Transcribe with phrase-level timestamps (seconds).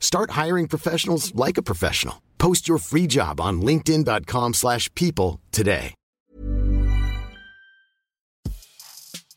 [0.00, 2.14] Start hiring professionals like a professional.
[2.38, 5.94] Post your free job on linkedin.com/people slash people today.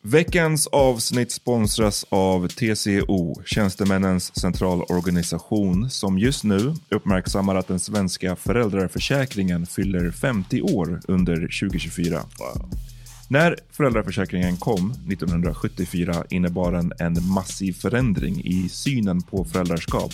[0.05, 9.65] Veckans avsnitt sponsras av TCO, Tjänstemännens centralorganisation, som just nu uppmärksammar att den svenska föräldraförsäkringen
[9.65, 12.21] fyller 50 år under 2024.
[13.29, 20.13] När föräldraförsäkringen kom 1974 innebar den en massiv förändring i synen på föräldraskap.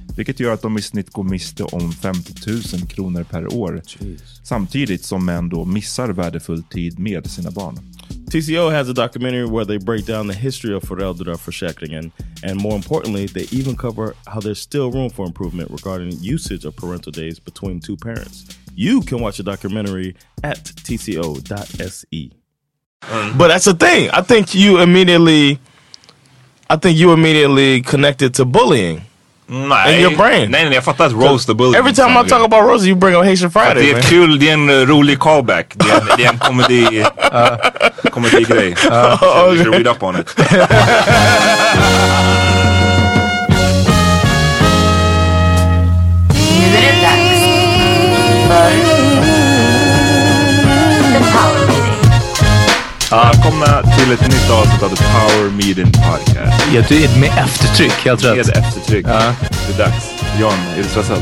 [0.17, 3.81] vilket gör att de i snitt går miste om 50 000 kronor per år.
[4.43, 7.79] Samtidigt som män då missar värdefull tid med sina barn.
[8.31, 12.11] TCO has a documentary where they break down the history of föräldraförsäkringen
[12.43, 16.75] and more importantly, they even cover how there's still room for improvement regarding usage of
[16.75, 18.45] parental days between two parents.
[18.75, 22.31] You can watch the documentary at tco.se.
[23.37, 24.09] But that's the thing.
[24.13, 25.59] I think you immediately
[26.69, 29.01] I think you immediately connected to bullying.
[29.53, 30.51] Nej, In your brain.
[30.51, 31.75] nej, nej, jag fattar att roast och bullying.
[31.75, 33.75] Every time I talk about Rosie you bring up Haitian Friday.
[33.75, 35.65] det är kul, det är en uh, rolig callback.
[35.73, 37.05] Det är det är en komedi,
[38.11, 38.75] komedigrej.
[38.75, 38.87] Så
[39.53, 40.35] you should read up on it.
[53.11, 53.65] Välkomna
[53.97, 56.73] till ett nytt avsnitt av The Power Meeting Podcast.
[56.73, 58.47] Ja, du är med eftertryck, helt rätt.
[58.47, 59.05] Med eftertryck.
[59.07, 59.33] Ja.
[59.67, 60.11] Det är dags.
[60.39, 61.17] John, är du stressad?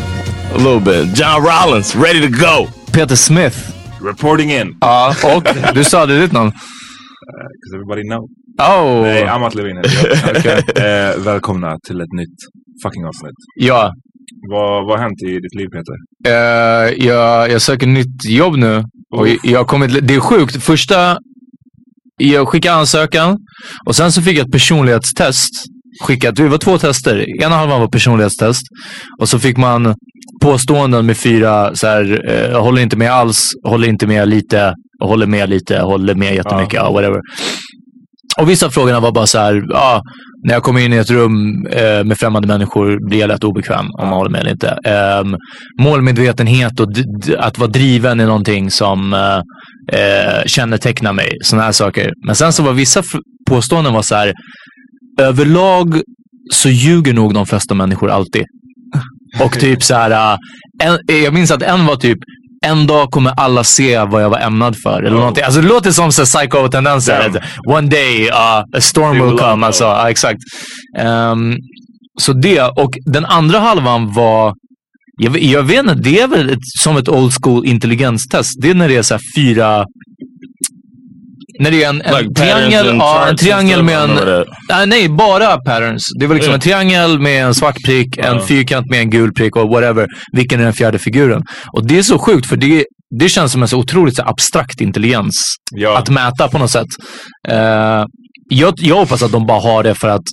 [0.55, 1.19] A little bit.
[1.19, 2.67] John Rollins, ready to go.
[2.91, 3.57] Peter Smith.
[4.03, 4.78] Reporting in.
[4.81, 6.51] Ja, och du sa det ditt namn.
[6.51, 8.23] Because everybody know.
[8.61, 9.01] Oh.
[9.01, 11.09] Nej, Amat Levin heter jag.
[11.09, 12.35] eh, Välkomna till ett nytt
[12.83, 13.35] fucking avsnitt.
[13.55, 13.94] Ja,
[14.51, 15.95] Vad, vad har hänt i ditt liv Peter?
[16.28, 18.83] eh, jag, jag söker nytt jobb nu.
[19.16, 20.63] Och jag kommit, det är sjukt.
[20.63, 21.17] Första,
[22.19, 23.38] jag skickade ansökan
[23.85, 25.52] och sen så fick jag ett personlighetstest.
[26.02, 27.44] Skickat, det var två tester.
[27.44, 28.62] Ena halvan var personlighetstest
[29.19, 29.96] och så fick man
[30.41, 35.25] påståenden med fyra, så här, eh, håller inte med alls, håller inte med lite, håller
[35.25, 36.91] med lite, håller med jättemycket, ja.
[36.91, 37.19] whatever.
[38.38, 40.02] Och vissa av frågorna var bara så här, ja,
[40.44, 43.86] när jag kommer in i ett rum eh, med främmande människor blir jag lätt obekväm
[44.00, 44.78] om man håller med eller inte.
[44.86, 45.36] Ehm,
[45.82, 46.88] målmedvetenhet och
[47.38, 49.38] att vara driven är någonting som eh,
[50.00, 51.32] eh, kännetecknar mig.
[51.41, 52.12] Sådana här saker.
[52.26, 53.03] Men sen så var vissa
[53.50, 54.34] påståenden var så här,
[55.20, 56.02] överlag
[56.52, 58.44] så ljuger nog de flesta människor alltid.
[59.44, 60.38] Och typ så här, äh,
[60.84, 62.18] en, jag minns att en var typ,
[62.66, 65.03] en dag kommer alla se vad jag var ämnad för.
[65.03, 65.44] Eller någonting.
[65.44, 67.20] Alltså det låter som psycho-tendenser.
[67.29, 67.35] Att
[67.78, 69.52] One day uh, a storm They will come.
[69.56, 70.40] love Alltså, ja, exakt.
[70.97, 71.56] Ehm,
[72.22, 74.53] så det, och den andra halvan var,
[75.22, 78.50] jag, vet- jag vet inte, det är väl ett, som ett old school intelligenstest.
[78.62, 79.85] Det är när det är så fyra
[81.59, 84.09] När det är en, en Like triangel, ja, en triangel med en...
[84.09, 84.46] remember
[84.85, 86.03] Nej, bara patterns.
[86.20, 86.56] Det var liksom Yeah.
[86.56, 90.08] en triangel med en svart prick, en fyrkant med en gul prick och whatever.
[90.34, 91.41] Vilken är den fjärde figuren?
[91.73, 92.85] Och det är så sjukt för det,
[93.20, 95.35] det känns som en så otroligt så abstrakt intelligens
[95.76, 95.97] Ja.
[95.97, 96.88] att mäta på något sätt.
[97.50, 98.03] Eh,
[98.52, 100.23] jag, jag hoppas att de bara har det för att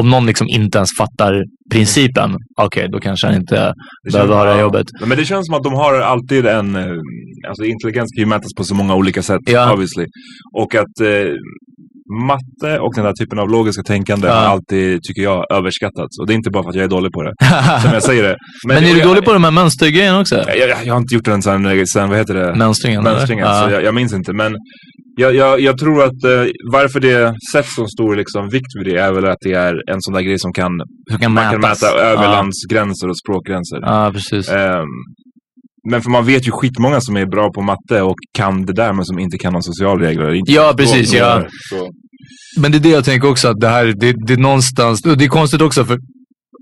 [0.00, 1.42] om någon liksom inte ens fattar
[1.72, 3.72] principen, okej, då kanske han inte
[4.12, 4.86] behöver ha det här jobbet.
[5.06, 6.76] Men det känns som att de har alltid en...
[6.76, 6.86] eh,
[7.48, 9.72] Alltså intelligens kan ju mätas på så många olika sätt, Ja.
[9.72, 10.06] obviously.
[10.58, 11.32] Och att eh,
[12.26, 14.34] matte och den här typen av logiska tänkande Ja.
[14.34, 16.18] har alltid, tycker jag, överskattats.
[16.20, 17.32] Och det är inte bara för att jag är dålig på det,
[17.82, 18.36] som jag säger det.
[18.68, 20.34] Men, är du jag, dålig på de här mönstergrejerna också?
[20.46, 22.54] Jag, jag, jag har inte gjort den sen, sen vad heter det?
[22.54, 23.02] Mönstringen?
[23.02, 23.64] Mönstringen, Ja.
[23.66, 24.32] så jag, jag minns inte.
[24.32, 24.56] Men
[25.16, 29.00] jag, jag, jag tror att eh, varför det sätts så stor liksom, vikt vid det
[29.00, 30.70] är väl att det är en sån där grej som kan,
[31.10, 32.30] Som kan man kan mäta över Ja.
[32.32, 33.78] landsgränser och språkgränser.
[33.82, 34.48] Ja, precis.
[34.50, 34.86] Ehm,
[35.90, 38.92] men för man vet ju skitmånga som är bra på matte och kan det där
[38.92, 40.34] men som inte kan någon socialregler.
[40.34, 41.46] Inte Ja, precis, ja.
[41.70, 41.90] Så.
[42.60, 45.24] Men det är det jag tänker också, att det här, det, det är någonstans, det
[45.24, 45.98] är konstigt också för,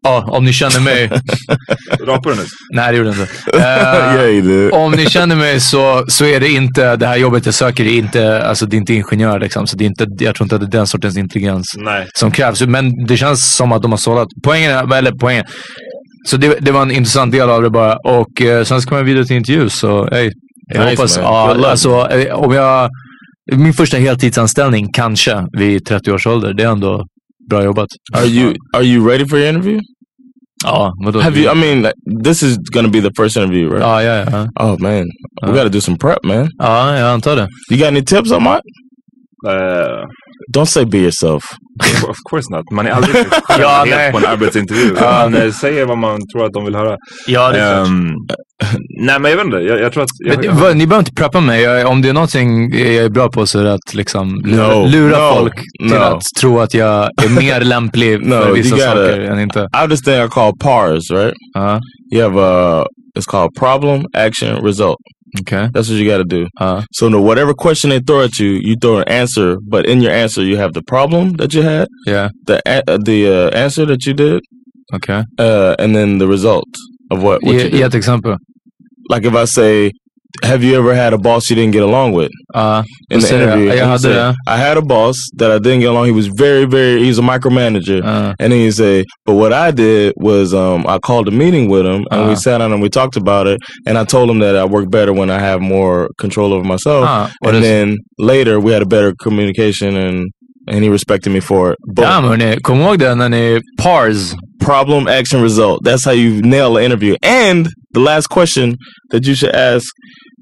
[0.02, 1.08] ja, om ni känner mig,
[2.06, 2.42] Rapar du nu?
[2.74, 4.50] nej det gjorde jag inte.
[4.52, 4.72] Did.
[4.72, 7.98] om ni känner mig så, så är det inte, det här jobbet jag söker är
[7.98, 10.60] inte, alltså det är inte ingenjör liksom, så det är inte, jag tror inte att
[10.60, 12.06] det är den sortens intelligens Nej.
[12.14, 12.62] som krävs.
[12.62, 14.28] Men det känns som att de har sållat.
[14.44, 15.44] Poängen, är- eller poängen,
[16.28, 17.96] så det, det var en intressant del av det bara.
[17.96, 20.30] Och eh, sen ska man vidare till intervju, så hey,
[20.74, 21.24] jag Nice, hoppas, man.
[21.24, 22.90] ja, alltså eh, om jag,
[23.52, 27.04] min första heltidsanställning kanske vid 30 års ålder, det är ändå
[27.50, 27.88] bra jobbat.
[28.14, 29.80] Are you are you ready for your interview?
[30.64, 31.20] Ja, vadå?
[31.20, 31.52] Have you?
[31.52, 31.94] I mean, like,
[32.24, 33.82] this is gonna be the first interview, right?
[33.84, 34.28] Oh yeah.
[34.32, 34.48] ja.
[34.60, 35.04] Oh man,
[35.42, 35.54] we Uh.
[35.54, 36.48] got to do some prep, man.
[36.58, 37.48] Ja, jag antar det.
[37.70, 38.58] You got any tips on my?
[39.48, 40.04] Eh,
[40.56, 41.42] Don't say be yourself.
[42.08, 42.70] of course not.
[42.72, 44.94] Man är aldrig själv Ja, helt på en arbetsintervju.
[45.00, 46.96] Man säger vad man tror att de vill höra.
[47.26, 47.88] Ja, det är klart.
[47.88, 48.12] Ehm,
[49.00, 49.56] nej, men jag vet inte.
[49.56, 50.08] Jag, jag tror att...
[50.18, 51.62] Jag, Men, vad- ni behöver inte preppa mig.
[51.62, 54.68] Jag, om det är någonting jag är bra på så är det att liksom lura,
[54.74, 56.02] No, lura no, folk till no.
[56.02, 59.58] att tro att jag är mer lämplig No, för you vissa saker än inte.
[59.60, 61.34] I have this thing I call PARS, right?
[61.54, 61.80] Ja,
[62.14, 62.84] You have uh
[63.18, 64.96] it's called problem, action, result.
[65.40, 65.70] Okej.
[65.72, 66.46] That's what you got to do.
[66.60, 69.56] Ja, So no, whatever question they throw at you, you throw an answer.
[69.62, 72.28] But in your answer, you have the problem that you had, Yeah.
[72.46, 74.40] the uh, the uh, answer that you did,
[74.94, 75.22] Okay.
[75.38, 76.68] uh, and then the result
[77.10, 77.80] of what, what you Ge, did.
[77.82, 78.36] ett exempel.
[79.10, 79.90] Like if I say,
[80.42, 83.68] "Have you ever had a boss you didn't get along with?" Ja, in the interview,
[83.70, 84.32] hade say.
[84.46, 86.06] I had a boss that I didn't get along.
[86.06, 87.00] He was very, very.
[87.02, 88.00] He was a micromanager.
[88.04, 91.68] Uh, And then you say, but what I did was um, I called a meeting
[91.70, 92.36] with him and we Uh.
[92.44, 93.58] sat down and we talked about it.
[93.86, 97.04] And I told him that I work better when I have more control over myself.
[97.08, 100.24] Ah, and then later we had a better communication and
[100.68, 101.76] and he respected me for it.
[101.94, 104.34] But Damn hörni, kom ihåg det när ni pars.
[104.64, 105.78] problem, action, result.
[105.84, 107.16] That's how you nail an interview.
[107.22, 108.76] And the last question
[109.10, 109.84] that you should ask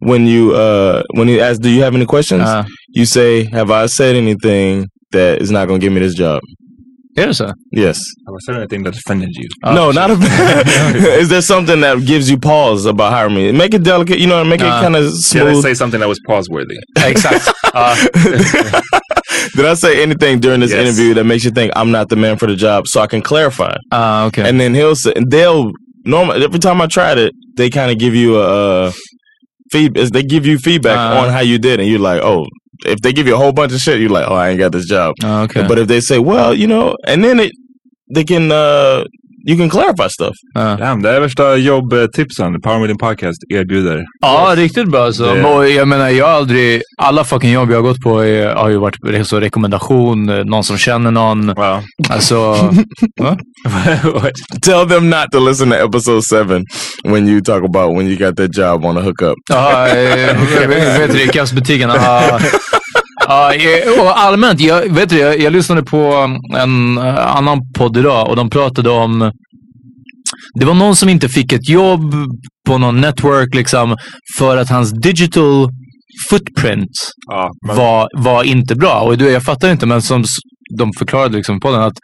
[0.01, 2.43] when you uh when you ask, do you have any questions?
[2.43, 2.65] Uh,
[2.95, 6.41] you say, have I said anything that is not going to give me this job?
[7.17, 7.47] Yes, sir.
[7.49, 7.53] så?
[7.73, 7.99] Yes.
[8.27, 9.49] Have I said anything that offended you?
[9.65, 10.15] Ah, no, not a
[11.21, 13.53] Is there something that gives you pause about hiring me?
[13.53, 15.03] Make it delicate, you know, make Uh, it kind of
[15.33, 16.77] Did I say something that was pause-worthy?
[17.07, 17.53] exactly.
[17.75, 17.95] Ja.
[19.57, 20.81] Did I say anything during this Yes.
[20.81, 23.23] interview that makes you think I'm not the man for the job so I can
[23.23, 23.75] clarify?
[23.93, 24.45] Ah, okej.
[24.49, 25.71] And then he'll say, and they'll,
[26.05, 28.93] normal, every time I tried it, they kind of give you a, uh,
[29.71, 31.21] feed, is they give you feedback Uh.
[31.21, 31.81] on how you did.
[31.81, 32.47] And you're like, oh,
[32.87, 34.73] if they give you a whole bunch of shit, you're like, oh, I ain't got
[34.73, 35.15] this job.
[35.23, 35.69] Ah, okej.
[35.69, 37.53] But if they say, well, you know, and then it,
[38.15, 39.05] they can, uh,
[39.49, 40.35] you can clarify stuff.
[40.55, 40.77] Ja.
[40.77, 44.05] Damn, det är värsta jobbtipsen Power Meeting Podcast erbjuder.
[44.21, 45.35] Ja, riktigt bra alltså.
[45.35, 46.83] Det- Jag menar, jag har aldrig...
[47.03, 50.65] Alla fucking jobb jag har gått på är, har ju varit så rekommendation, eh, någon
[50.65, 51.47] som känner någon.
[51.47, 51.83] Wow.
[52.09, 52.55] Alltså...
[54.63, 56.65] Tell them not to listen to episode seven
[57.05, 59.35] when you talk about when you got that job on a hookup.
[59.51, 60.37] Ja, eh,
[60.69, 61.91] vet vet du, Kioskbutiken.
[63.31, 63.53] Ja,
[64.03, 65.99] och allmänt, jag, vet du, jag, jag lyssnade på
[66.59, 69.33] en eh, annan podd idag och de pratade om
[70.61, 72.15] det var någon som inte fick ett jobb
[72.67, 73.97] på någon network liksom
[74.39, 75.69] för att hans digital
[76.31, 76.91] footprint
[77.31, 79.01] Ja, men- var, var inte bra.
[79.01, 80.25] Och jag fattar inte, men som
[80.79, 81.97] de förklarade liksom på den att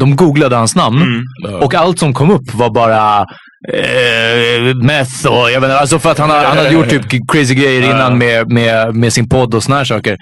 [0.00, 1.62] de googlade hans namn Mm.
[1.62, 3.24] och allt som kom upp var bara
[3.72, 7.54] eh, meth och jag vet inte, alltså för att han, han hade gjort typ crazy
[7.54, 10.16] grejer innan med, med, med sin podd och såna här saker.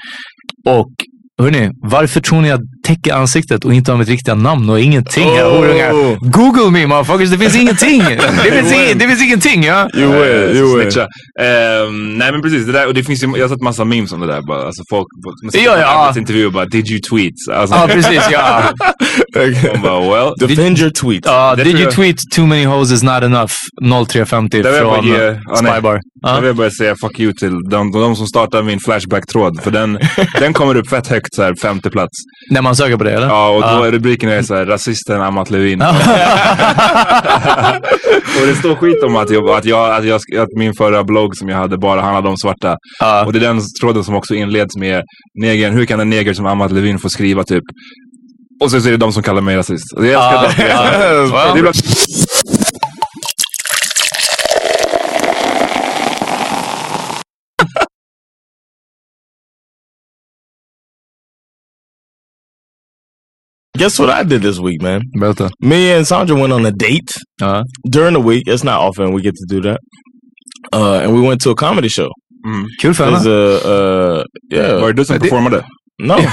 [0.64, 0.92] Och
[1.42, 5.28] hörni, varför tror ni att täcker ansiktet och inte har mitt riktiga namn och ingenting.
[5.28, 5.56] Oh.
[5.56, 6.16] Horungar.
[6.30, 7.98] Google me motherfuckers, det finns ingenting.
[8.44, 9.64] Det finns, ing, det finns ingenting.
[9.64, 9.88] Ja.
[9.94, 10.88] You win, you win.
[10.88, 14.12] Um, nej men precis, det där, och det finns ju, jag har sett massa memes
[14.12, 14.42] om det där.
[14.42, 15.06] Bara, alltså folk,
[15.52, 16.14] ja, ja.
[16.16, 17.34] intervjuer bara, did you tweet?
[17.52, 18.62] Alltså, ja precis, ja.
[19.82, 21.26] bara, well, Defend your tweet.
[21.26, 23.52] Uh, did you tweet too many hoes is not enough
[24.08, 26.00] 0350 från ge, Spybar?
[26.22, 29.62] Jag vill bara säga fuck you till de, de som startar min Flashback-tråd.
[29.62, 29.98] För den,
[30.40, 32.18] den kommer upp fett högt, så här, femte plats.
[32.50, 33.26] När man söker på det eller?
[33.26, 35.82] Ja, och då är rubriken är så här, rasisten Amat Levin.
[38.40, 41.36] och det står skit om att, jag, att, jag, att, jag, att min förra blogg
[41.36, 42.76] som jag hade bara handlade om svarta.
[43.26, 45.02] Och det är den tråden som också inleds med
[45.40, 47.64] negern, hur kan en neger som Amat Levin få skriva typ
[48.60, 49.84] och så är det de som kallar mig rasist.
[49.96, 50.42] Jag älskar
[51.54, 51.62] det.
[51.62, 51.72] det
[63.80, 65.00] Guess what I did this week, man?
[65.20, 65.48] Berätta.
[65.60, 67.62] Me and Sandra went on a date Ja.
[67.90, 68.42] during the week.
[68.46, 69.78] It's not often we get to do that.
[70.74, 72.08] Uh, and we went to a comedy show.
[72.82, 74.22] Kul för It was a, uh,
[74.52, 74.80] yeah.
[74.80, 75.64] Var det du som Det- performade?
[76.00, 76.16] No.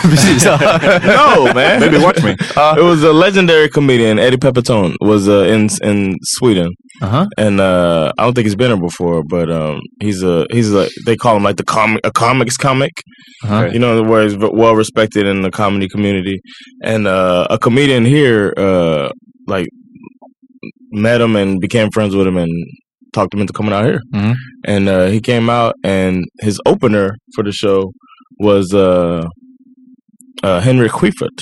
[1.17, 1.79] No, man.
[1.83, 2.31] Maybe watch me.
[2.39, 6.69] it was a legendary comedian, Eddie Pepitone, was uh, in in Sweden,
[7.01, 7.25] Uh-huh.
[7.37, 10.87] and uh, I don't think he's been here before, but um, he's a he's a
[11.05, 12.91] they call him like the comic a comics comic,
[13.43, 13.69] Uh-huh.
[13.73, 16.39] you know, where he's well respected in the comedy community,
[16.83, 19.09] and uh, a comedian here uh,
[19.47, 19.67] like
[20.91, 22.51] met him and became friends with him and
[23.13, 24.35] talked him into coming out here, Mhm.
[24.65, 27.91] and uh, he came out and his opener for the show
[28.39, 28.73] was
[30.43, 31.37] uh, Henry Quifert.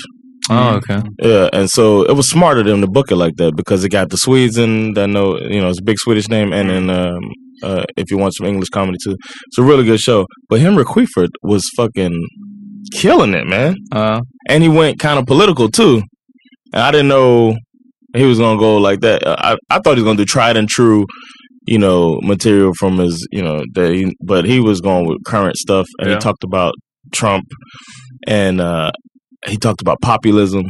[0.50, 1.02] Ah, okay.
[1.22, 3.90] Yeah, and so it was smart of them to book it like that because it
[3.90, 6.90] got the Swedes in that know you know it's a big Swedish name, and then
[6.90, 7.20] um,
[7.64, 9.16] uh, if you want some English comedy too,
[9.48, 10.28] it's a really good show.
[10.50, 12.16] But Henry Quifert was fucking
[12.94, 16.04] killing it, man, Uh, and he went kind of political too.
[16.74, 17.56] And I didn't know
[18.16, 19.28] he was gonna go like that.
[19.28, 21.06] I I thought he was gonna do tried and true.
[21.68, 25.58] You know, material from his, you know, that he, but he was going with current
[25.58, 26.16] stuff, and Yeah.
[26.18, 26.76] he talked about
[27.12, 27.46] Trump,
[28.26, 28.92] and uh,
[29.48, 30.66] he talked about populism,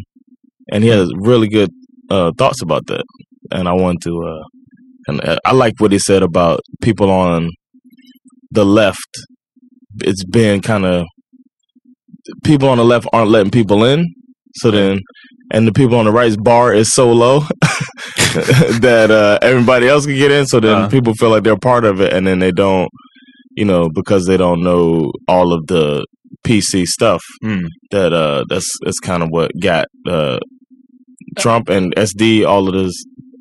[0.71, 1.69] and he has really good
[2.09, 3.03] uh, thoughts about that.
[3.51, 4.43] And I want to, uh,
[5.07, 7.49] and uh, I like what he said about people on
[8.51, 9.09] the left.
[10.03, 11.05] It's been kind of
[12.43, 14.05] people on the left aren't letting people in,
[14.55, 14.99] so then,
[15.51, 17.39] and the people on the right's bar is so low
[18.81, 20.45] that uh, everybody else can get in.
[20.45, 20.89] So then Uh.
[20.89, 22.89] people feel like they're part of it, and then they don't,
[23.55, 26.05] you know, because they don't know all of the
[26.47, 27.63] PC stuff Mm.
[27.91, 29.85] that uh that's that's kind of what got
[30.15, 30.37] uh
[31.43, 32.93] Trump and SD all of this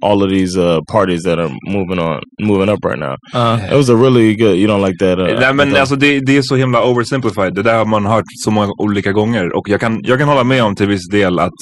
[0.02, 2.20] all of these uh parties that are moving on
[2.50, 3.14] moving up right now.
[3.34, 6.20] uh, It was a really good you don't like that uh, Nej men alltså det,
[6.26, 7.54] det är så himla oversimplified.
[7.54, 9.56] Det där har man hört så många olika gånger.
[9.56, 11.58] Och jag kan, jag kan hålla med om till viss del att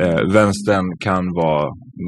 [0.00, 1.64] eh, vänstern kan vara,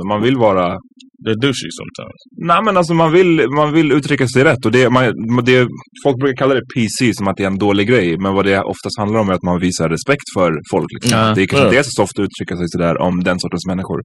[0.09, 0.77] man vill vara
[1.25, 2.19] they're douchey sometimes.
[2.51, 5.05] Nej men alltså man vill, man vill uttrycka sig rätt och det, man,
[5.45, 5.67] det,
[6.05, 8.19] folk brukar kalla det PC som att det är en dålig grej.
[8.19, 10.87] Men vad det oftast handlar om är att man visar respekt för folk.
[10.95, 11.19] Liksom.
[11.19, 11.35] Ja.
[11.35, 14.01] Det är kanske inte är så soft att uttrycka sig sådär om den sortens människor.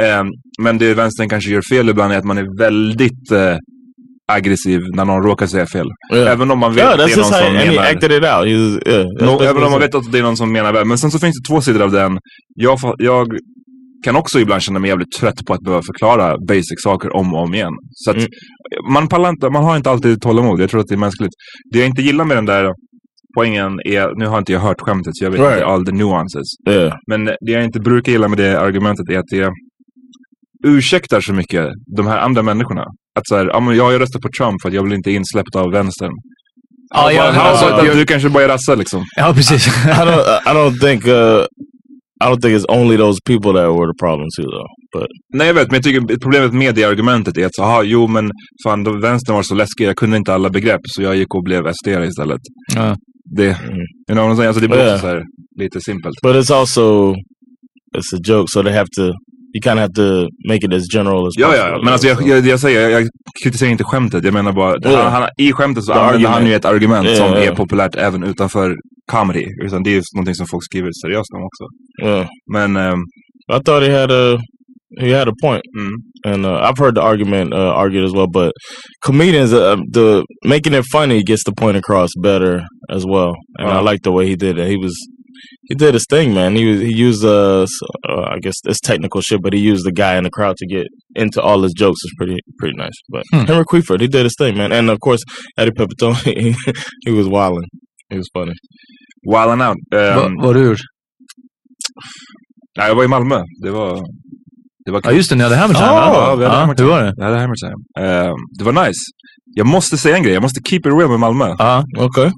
[0.00, 0.24] Eh,
[0.62, 3.56] men det vänstern kanske gör fel ibland är att man är väldigt eh,
[4.30, 5.86] aggressiv när någon råkar säga fel.
[6.14, 6.32] Yeah.
[6.32, 7.82] Även om man vet Yeah, att det är någon just som menar...
[7.82, 8.46] acted it out.
[8.46, 10.84] Yeah, that's No, även om man vet att det är någon som menar väl.
[10.84, 12.18] Men sen så finns det två sidor av den.
[12.54, 13.26] Jag, jag
[14.04, 17.42] kan också ibland känna mig jävligt trött på att behöva förklara basic saker om och
[17.42, 17.72] om igen.
[17.92, 18.28] Så att Mm.
[18.92, 20.60] man, pallar inte, man har inte alltid tålamod.
[20.60, 21.32] Jag tror att det är mänskligt.
[21.72, 22.72] Det jag inte gillar med den där
[23.36, 25.52] poängen är, nu har inte jag hört skämtet så jag vet Right.
[25.54, 26.46] inte all the nuances.
[26.68, 26.92] Yeah.
[27.10, 29.50] Men det jag inte brukar gilla med det argumentet är att det
[30.66, 32.82] ursäktar så mycket de här andra människorna.
[33.18, 35.70] Att så här, ja, jag röstat på Trump för att jag blir inte insläppt av
[35.72, 36.12] vänstern.
[36.94, 39.04] ja, ja, Alltså, alltså, att jag, du kanske bara är rassa liksom.
[39.16, 39.66] ja, precis.
[39.86, 41.44] I don't I don't think uh
[42.22, 44.70] I don't think it's only those people that were the problem too though.
[44.94, 47.82] But Nej jag vet, men jag tycker problemet med det argumentet är att så, aha,
[47.82, 48.30] jo men
[48.64, 51.42] fan då, vänstern var så läskig, jag kunde inte alla begrepp så jag gick och
[51.44, 52.40] blev SD istället.
[52.76, 52.96] Ja.
[53.36, 53.76] Det, Mm.
[54.10, 54.46] you know what I'm saying?
[54.48, 54.94] Alltså det blir Ja.
[54.94, 55.22] också så här,
[55.60, 56.14] lite simpelt.
[56.22, 57.12] but it's also
[57.96, 59.02] it's a joke, so they have to
[59.54, 61.68] you kind of have to make it as general as Ja, possible.
[61.68, 61.82] ja, ja.
[61.84, 63.08] men alltså jag, jag, jag säger, jag,
[63.44, 64.24] kritiserar inte skämtet.
[64.24, 65.02] Jag menar bara, Ja.
[65.02, 67.54] han, han, i skämtet så The använder han ju ett argument Ja, som ja, är
[67.54, 68.76] populärt även utanför
[69.16, 69.46] comedy.
[69.64, 71.64] Utan det är ju någonting som folk skriver seriöst om också.
[72.08, 72.26] Yeah.
[72.52, 73.00] Men, ehm,
[73.56, 74.38] I thought he had a
[75.00, 75.92] he had a point, mm,
[76.24, 78.26] and uh, I've heard the argument uh, argued as well.
[78.26, 78.52] But
[79.06, 82.62] comedians, uh, the making it funny gets the point across better
[82.96, 83.90] as well, and I Wow.
[83.90, 84.68] like the way he did it.
[84.68, 84.94] He was
[85.68, 86.56] he did his thing, man.
[86.56, 87.66] He was he used uh,
[88.10, 90.66] uh I guess it's technical shit, but he used the guy in the crowd to
[90.66, 92.00] get into all his jokes.
[92.04, 92.98] It's pretty pretty nice.
[93.12, 93.46] But Hmm.
[93.46, 94.72] Henry Queeford, he did his thing, man.
[94.72, 95.22] And of course,
[95.58, 96.54] Eddie Pepitone, he,
[97.06, 97.68] he was wilding.
[98.10, 98.54] He was funny.
[99.26, 99.76] Wildin' out.
[99.90, 100.78] Va, Ehm, vad har du gjort?
[102.78, 103.42] Nej, jag var i Malmö.
[103.62, 104.00] Det var,
[104.84, 105.36] det var Ja, just det.
[105.36, 106.36] Ni hade Hammer Time, Ja, va?
[106.36, 107.14] vi hade Ja, Hammer hur var det?
[107.16, 108.06] Jag hade Hammer Time.
[108.08, 109.00] Eh, det var nice.
[109.54, 110.32] Jag måste säga en grej.
[110.34, 111.54] Jag måste keep it real med Malmö.
[111.58, 111.84] Ja.
[111.98, 112.30] Okay.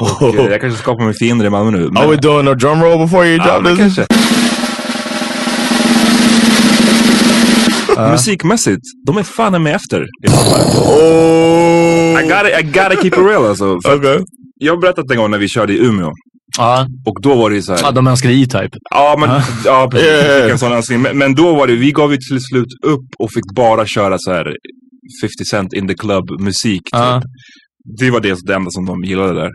[0.00, 1.84] Och, eh, jag kanske skapar mig fiender i Malmö nu.
[1.96, 3.96] Are we doing a drum roll before you Ja, drop men this?
[3.96, 4.06] kanske.
[8.10, 10.00] Musikmässigt, de är fan med efter.
[10.02, 10.64] i Malmö.
[10.74, 12.20] Oh.
[12.20, 13.64] I gotta, I gotta keep it real alltså.
[13.76, 14.18] Okay.
[14.54, 16.10] Jag har berättat en gång när vi körde i Umeå.
[16.58, 16.86] Ja.
[17.06, 17.80] Och då var det så här.
[17.82, 18.78] ja, de älskar E-Type.
[18.90, 19.30] Ja, men,
[19.64, 20.08] ja precis.
[20.08, 21.02] Ja, fick en sån önskning.
[21.02, 24.16] Men, men då var det, vi gav ju till slut upp och fick bara köra
[24.18, 24.44] så här
[25.22, 26.82] 50 Cent in the club musik.
[26.84, 26.92] Typ.
[26.92, 27.22] Ja.
[28.00, 29.50] Det var det, det enda som de gillade där.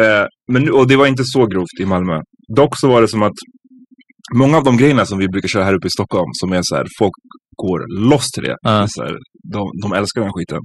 [0.00, 2.20] Eh, men, och det var inte så grovt i Malmö.
[2.56, 3.38] Dock så var det som att
[4.34, 6.76] många av de grejerna som vi brukar köra här uppe i Stockholm, som är så
[6.76, 7.12] här, folk
[7.56, 8.56] går loss till det.
[8.62, 8.86] Ja.
[8.88, 9.16] Så här,
[9.52, 10.58] de, de älskar den skiten.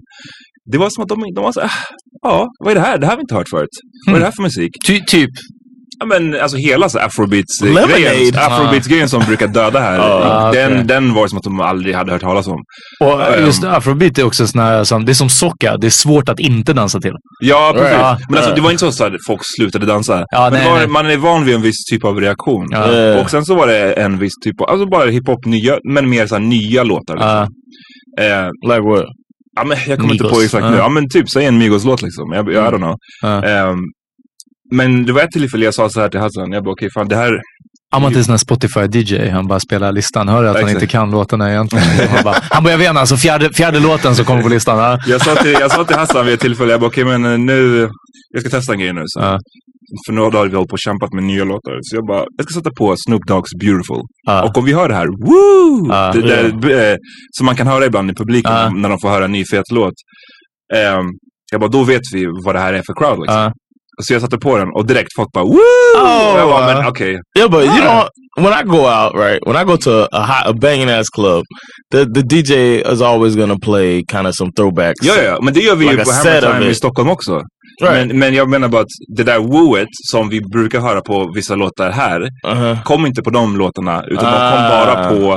[0.72, 1.72] Det var som att de, de var så här,
[2.22, 2.98] ja, vad är det här?
[2.98, 3.70] Det här har vi inte hört förut.
[4.08, 4.72] Vad är det här för musik?
[4.88, 5.30] Ty, typ.
[6.00, 10.00] Ja, men alltså hela så afrobeats-grejen afrobeats som brukar döda här.
[10.28, 10.84] Ah, den, okej.
[10.86, 12.60] den var som att de aldrig hade hört talas om.
[13.00, 15.78] Och just afrobeat är också sån här, som, det är som socka.
[15.78, 17.14] Det är svårt att inte dansa till.
[17.44, 17.98] Ja, precis.
[17.98, 18.20] Right.
[18.30, 20.26] Men alltså, det var inte så att folk slutade dansa.
[20.32, 20.88] Ja, men nej, det var, nej.
[20.88, 22.68] man är van vid en viss typ av reaktion.
[22.70, 22.92] Ja.
[22.92, 23.22] Yeah.
[23.22, 26.28] Och sen så var det en viss typ av, alltså bara hiphop, nya, men mer
[26.28, 27.14] så här nya låtar.
[27.14, 27.48] Liksom.
[28.18, 28.24] Ja.
[28.24, 29.06] Eh, Like what?
[29.58, 30.38] Ja, men jag kommer inte Migos.
[30.38, 30.78] på exakt nu.
[30.78, 32.32] Ja, men typ, säg en Migos-låt liksom.
[32.32, 33.44] Jag, jag, I don't know.
[33.44, 33.80] Ehm,
[34.72, 36.52] men det var ett tillfälle jag sa så här till Hassan.
[36.52, 37.42] Jag bara, okej, fan det här,
[37.90, 39.32] Han inte sån här Spotify-DJ.
[39.32, 40.28] Han bara spelar listan.
[40.30, 40.74] Hör att han Exakt.
[40.74, 41.86] inte kan låtarna egentligen.
[42.10, 44.78] Han bara, han bara jag vet inte, alltså fjärde, fjärde låten som kommer på listan.
[44.78, 45.00] Ja.
[45.08, 47.38] Jag sa till, jag sa till Hassan vid ett tillfälle, jag bara okej men eh,
[47.38, 47.90] nu,
[48.34, 49.04] jag ska testa en grej nu.
[49.06, 49.20] Så.
[49.20, 49.40] Ja.
[50.08, 51.78] För några dagar vi hållit på och kämpat med nya låtar.
[51.82, 54.02] Så jag bara, jag ska sätta på Snoop Dogg's Beautiful.
[54.28, 54.44] Ja.
[54.44, 55.88] Och om vi hör det här, woo!
[55.90, 56.12] Ja.
[56.14, 56.96] det där, eh,
[57.38, 58.70] som man kan höra ibland i publiken Ja.
[58.70, 59.94] när de får höra en ny fet låt.
[60.76, 61.06] Ehm,
[61.52, 63.52] jag bara, då vet vi vad det här är för crowd liksom.
[64.04, 65.58] Så jag satte på den och direkt folk bara, woo!
[66.04, 67.20] Oh, jag bara, uh, men okej.
[67.38, 68.08] Yeah, but you don't.
[68.40, 69.40] When I go out, right?
[69.48, 71.44] When I go to a hot, a banging ass club,
[71.92, 72.54] the the DJ
[72.94, 75.00] is always gonna play kind of some throwbacks.
[75.04, 76.76] Ja, ja, men det gör vi Like ju på set Hammer of Time i.
[76.76, 77.42] Stockholm också.
[77.82, 78.08] Right.
[78.08, 81.56] Men, men jag menar bara att det där wooet som vi brukar höra på vissa
[81.56, 82.84] låtar här, Uh-huh.
[82.84, 84.70] kom inte på de låtarna, utan de kom Ah.
[84.86, 85.34] bara på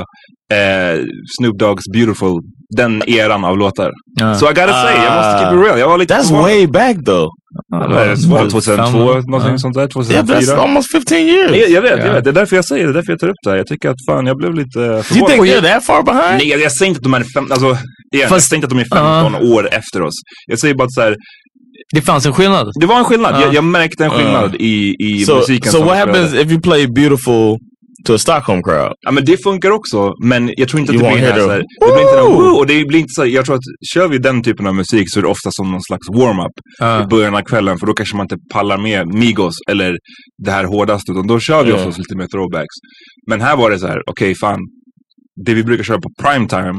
[0.55, 0.99] eh,
[1.39, 2.33] Snoop Dogg's Beautiful,
[2.77, 3.91] den eran av låtar.
[4.19, 4.35] Ja.
[4.35, 5.79] Så I gotta say, jag måste keep it real.
[5.79, 6.43] Jag var lite That's förvånad.
[6.43, 7.29] way back though.
[7.69, 8.83] Var 2002,
[9.13, 9.57] fem- någonting ja.
[9.57, 10.39] sånt där, Yeah, 2004.
[10.39, 11.51] that's almost 15 years.
[11.57, 12.13] jag, jag vet, jag Ja.
[12.13, 12.23] vet.
[12.23, 13.57] Det är därför jag säger det, det är därför jag tar upp det här.
[13.57, 15.29] Jag tycker att fan, jag blev lite you förvånad.
[15.31, 16.37] think they're that far behind?
[16.37, 17.77] Nej, jag, jag säger inte att de är fem, alltså, igen,
[18.11, 20.13] jag Fast- säger inte att de är 15 år efter oss.
[20.47, 21.15] Jag säger bara att så här,
[21.93, 22.67] Det fanns en skillnad.
[22.79, 23.35] det var en skillnad.
[23.35, 23.41] Ja.
[23.41, 26.87] Jag, jag märkte en skillnad i, i So, musiken so what happens if you play
[26.87, 27.57] beautiful
[28.05, 28.93] to a Stockholm crowd?
[29.05, 31.93] Ja men det funkar också, men jag tror inte att You det blir här, det
[31.93, 33.61] blir inte den, och det blir inte så, jag tror att
[33.93, 37.03] kör vi den typen av musik så är det ofta som någon slags warm-up Ja.
[37.03, 39.97] i början av kvällen för då kanske man inte pallar med Migos eller
[40.45, 41.75] det här hårdaste utan då kör vi Ja.
[41.75, 42.75] oftast lite mer throwbacks.
[43.29, 44.59] Men här var det så här, okej fan,
[45.45, 46.73] det vi brukar köra på prime time,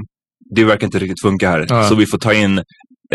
[0.55, 1.67] det verkar inte riktigt funka här.
[1.69, 1.89] Ja.
[1.89, 2.63] Så vi får ta in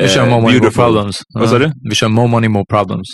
[0.02, 1.18] Vi kör eh, more money, more problems.
[1.34, 1.60] Vad sa Ja.
[1.60, 1.72] du?
[1.90, 3.08] Vi kör more money, more problems.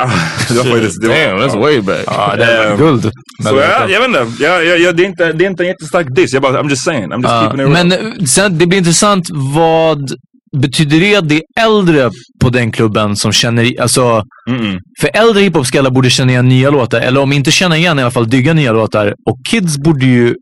[0.00, 0.06] Ah,
[0.48, 2.02] det var faktiskt, det var, Damn, that's way back.
[2.06, 3.02] Ja, det var guld.
[3.42, 5.66] Så jag, jag vet inte, jag, jag, jag, det, är inte, det är inte en
[5.68, 7.86] jättestark diss, jag bara, I'm just saying, I'm just Ja, keeping it real.
[7.88, 10.10] men eh, sen, det blir intressant vad
[10.56, 14.78] betyder det att det är äldre på den klubben som känner, alltså Mm-mm.
[15.00, 18.10] för äldre hiphop-skallar borde känna igen nya låtar, eller om inte känna igen i alla
[18.10, 19.14] fall digga nya låtar.
[19.30, 20.34] Och kids borde ju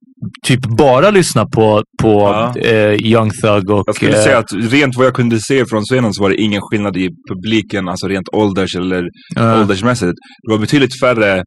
[0.47, 2.57] typ bara lyssna på, på Ja.
[2.61, 3.83] eh, Young Thug och...
[3.87, 6.37] Jag skulle eh, säga att rent vad jag kunde se från scenen så var det
[6.41, 9.61] ingen skillnad i publiken, alltså rent ålders eller Ja.
[9.61, 10.13] åldersmässigt.
[10.43, 11.43] Det var betydligt färre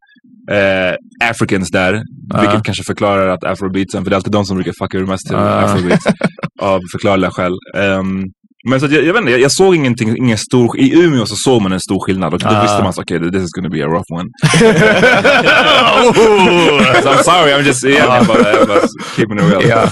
[0.52, 0.96] eh,
[1.30, 2.02] Africans där,
[2.42, 5.28] vilket kanske förklarar att afrobeatsen, för det är alltid de som brukar fucka ur mest
[5.28, 5.50] till Ja.
[5.50, 6.06] afrobeats,
[6.62, 7.54] av förklarliga skäl.
[7.78, 8.24] Ehm,
[8.70, 11.36] men så jag, jag vet inte, jag, jag såg ingenting, ingen stor, i Umeå så
[11.36, 12.62] såg man en stor skillnad och då Ja.
[12.62, 14.30] visste man att okej, this is gonna be a rough one.
[17.04, 18.80] so I'm sorry, I'm just, yeah, jag bara, jag bara
[19.16, 19.64] keeping it real.
[19.70, 19.84] Ja.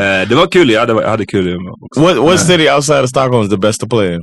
[0.00, 2.00] Eh, det var kul, jag hade, jag hade kul i Umeå också.
[2.00, 4.20] What what city outside of Stockholm is the best to play in?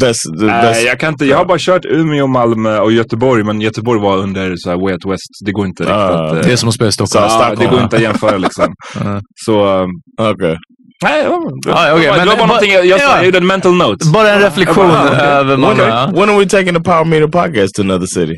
[0.00, 0.86] Best, the Nej, best.
[0.86, 4.54] jag, kan inte, jag har bara kört Umeå, Malmö och Göteborg, men Göteborg var under
[4.56, 5.30] så här Way Out West.
[5.46, 7.26] Det går inte riktigt Ah, eh, Det är som att spela i Stockholm.
[7.30, 8.74] ja, det går inte att jämföra liksom.
[9.04, 9.20] Ja.
[9.46, 9.82] Så...
[9.82, 10.56] um, Okay.
[11.02, 13.22] Nej, ja, det, Ja, var bara någonting jag, ja.
[13.24, 14.06] jag mental note.
[14.06, 15.88] Bara en reflektion Ja, över Malmö.
[15.88, 16.10] Ja.
[16.14, 18.34] When are we taking the Power Meter podcast to another city?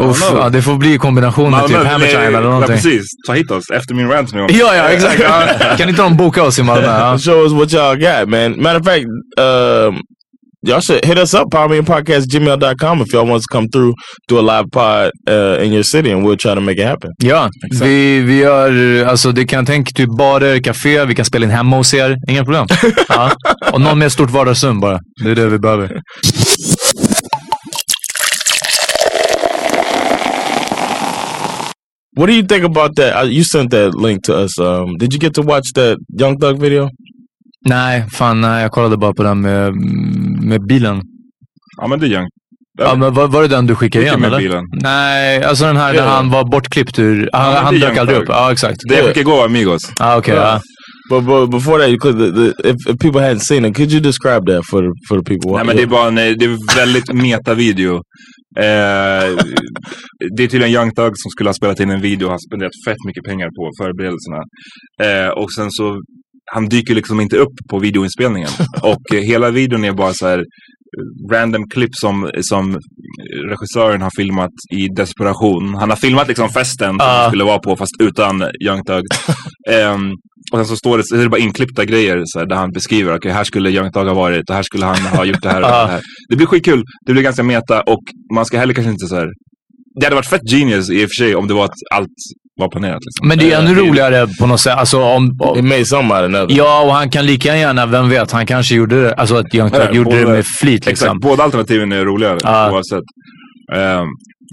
[0.00, 2.44] Uff, ja, det får bli i kombination med typ Malmö, Hammer det- Time eller Ja,
[2.44, 2.74] någonting.
[2.74, 3.02] precis.
[3.26, 4.46] Ta hit oss efter min rant nu.
[4.48, 5.20] Ja, ja, exakt.
[5.20, 5.42] Ja.
[5.78, 6.86] Kan inte de boka oss i Malmö?
[6.86, 7.18] Ja.
[7.24, 8.62] Show us what y'all got, man.
[8.62, 9.04] Matter of fact,
[9.40, 10.00] um,
[10.62, 13.94] y'all should hit us up, powermeterpodcast.gmail.com if y'all want to come through,
[14.28, 17.10] do a live pod uh, in your city and we'll try to make it happen.
[17.18, 21.50] Ja, vi, vi gör, alltså det kan tänka typ barer, café, vi kan spela in
[21.50, 22.16] hemma hos er.
[22.28, 22.66] Inga problem.
[23.08, 23.32] Ja.
[23.72, 24.98] Och någon med ett stort vardagsrum bara.
[25.24, 26.00] Det är det vi behöver.
[32.16, 33.16] What do you think about that?
[33.16, 34.58] Uh, you sent that link to us.
[34.58, 36.90] Um, did you get to watch that Young Thug video?
[37.68, 38.62] Nej, fan nej.
[38.62, 39.74] Jag kollade bara på den med,
[40.42, 41.02] med bilen.
[41.76, 42.28] Ja, men det är Young.
[42.78, 44.38] Ja, men var, var det den du skickade igen med eller?
[44.38, 44.64] bilen?
[44.82, 47.30] Nej, alltså den här när han var bortklippt ur...
[47.32, 48.28] Han, han dök aldrig upp.
[48.28, 48.76] Ja, exakt.
[48.88, 49.92] Det jag skickade igår var Amigos.
[49.98, 50.34] Ja, okej.
[50.34, 50.60] ja.
[51.10, 53.92] But, but before that, you could, the, the, if, if people hadn't seen it, could
[53.92, 55.50] you describe that for the, for the people?
[55.56, 57.94] Nej, men det är bara en, det är väldigt meta-video.
[58.56, 59.26] Eh,
[60.36, 62.72] det är tydligen Young Thug som skulle ha spelat in en video och har spenderat
[62.86, 64.40] fett mycket pengar på förberedelserna.
[65.06, 66.00] Eh, och sen så,
[66.52, 68.50] han dyker liksom inte upp på videoinspelningen.
[68.82, 72.78] och eh, hela videon är bara så här eh, random klipp som, som
[73.48, 75.74] regissören har filmat i desperation.
[75.74, 77.20] Han har filmat liksom festen som Ah.
[77.20, 79.04] han skulle vara på fast utan Young Thug.
[79.70, 80.10] Ehm,
[80.52, 82.72] och sen så står det, så är det bara inklippta grejer så här, där han
[82.72, 85.48] beskriver, okej här skulle Young Thug ha varit och här skulle han ha gjort det
[85.50, 85.84] här och Ah.
[85.86, 86.00] det här.
[86.28, 88.02] Det blir skitkul, det blir ganska meta och
[88.34, 89.28] man ska heller kanske inte så här.
[90.00, 92.08] Det hade varit fett genius i och för sig om det var att allt
[92.60, 92.98] var planerat.
[93.00, 93.28] Liksom.
[93.28, 94.74] Men det är ännu roligare på något sätt.
[94.76, 96.56] Alltså, om, om, made somebody another.
[96.56, 99.14] ja, och han kan lika gärna, vem vet, han kanske gjorde det.
[99.14, 101.06] Alltså att Young Thug Ja, gjorde det båda- med flit liksom.
[101.08, 102.70] Exakt, båda alternativen är roligare Ah.
[102.72, 103.04] oavsett.
[103.74, 104.06] Ehm,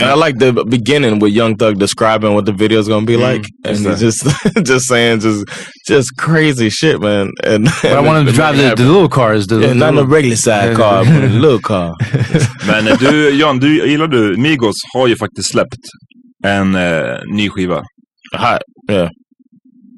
[0.04, 3.18] And I like the beginning with Young Thug describing what the video is gonna be
[3.18, 4.24] like, and he's just
[4.70, 5.44] just saying just
[5.90, 7.28] just crazy shit, man.
[7.48, 9.48] And But I want him to drive the, the little cars.
[9.48, 11.96] The, yeah, the not a regular side car, but a little car.
[12.68, 15.84] Men eh, du, Jan, du, gillar du, Migos har ju faktiskt släppt
[16.46, 17.82] en eh, ny skiva.
[18.38, 18.62] Hot,
[18.92, 19.10] yeah.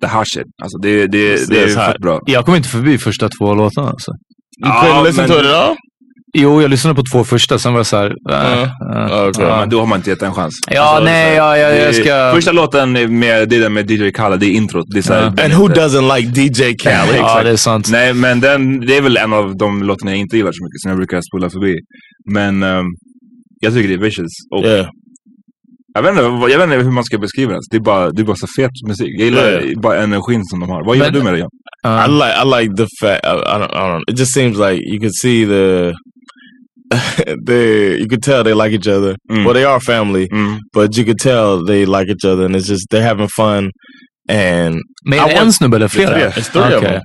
[0.01, 0.43] The Hot Shit.
[0.63, 1.85] Alltså det, det, It's- det är hot.
[1.85, 2.19] fett bra.
[2.25, 3.89] Jag kom inte förbi första två låtarna.
[3.89, 4.11] Alltså.
[4.57, 5.75] Ja, listen men- to it at all.
[6.33, 8.13] Jo, jag lyssnade på två första, sen var jag såhär...
[8.29, 8.69] Äh, äh,
[9.27, 9.59] Okej, ja.
[9.59, 10.53] Men då har man inte gett en chans.
[10.71, 13.55] Ja, Alltså, nej, så här, ja, ja, det jag är- ska- Första låten med, det
[13.55, 14.85] är den med DJ Khaled, det är introt.
[14.93, 17.15] Det är så här, den And who doesn't like DJ Khaled?
[17.17, 17.89] ja, det är sant.
[17.91, 20.81] Nej, men den, det är väl en av de låtarna jag inte gillar så mycket,
[20.81, 21.75] som jag brukar spola förbi.
[22.33, 22.85] Men ehm,
[23.59, 24.31] jag tycker det är vicious.
[24.55, 24.87] Och Yeah.
[25.99, 27.59] Jag, vet inte, jag vet inte hur man ska beskriva det.
[27.71, 29.09] Det är bara, det är bara så fet musik.
[29.17, 29.79] Jag gillar ja.
[29.81, 30.85] bara energin som de har.
[30.85, 31.39] Vad gillar Men- du med det?
[31.39, 31.49] Jan?
[31.83, 32.05] Ja.
[32.05, 34.79] I like I like the fact I, I, don't, I don't it just seems like
[34.91, 35.93] you could see the
[37.47, 39.15] they you could tell they like each other.
[39.31, 39.45] Mm.
[39.45, 40.57] Well, they are family, Mm.
[40.73, 43.69] but you could tell they like each other, and it's just they're having fun.
[44.29, 46.09] And Men I är det en want- snubbe eller flera?
[46.13, 46.27] tre.
[46.41, 47.01] it's three of them.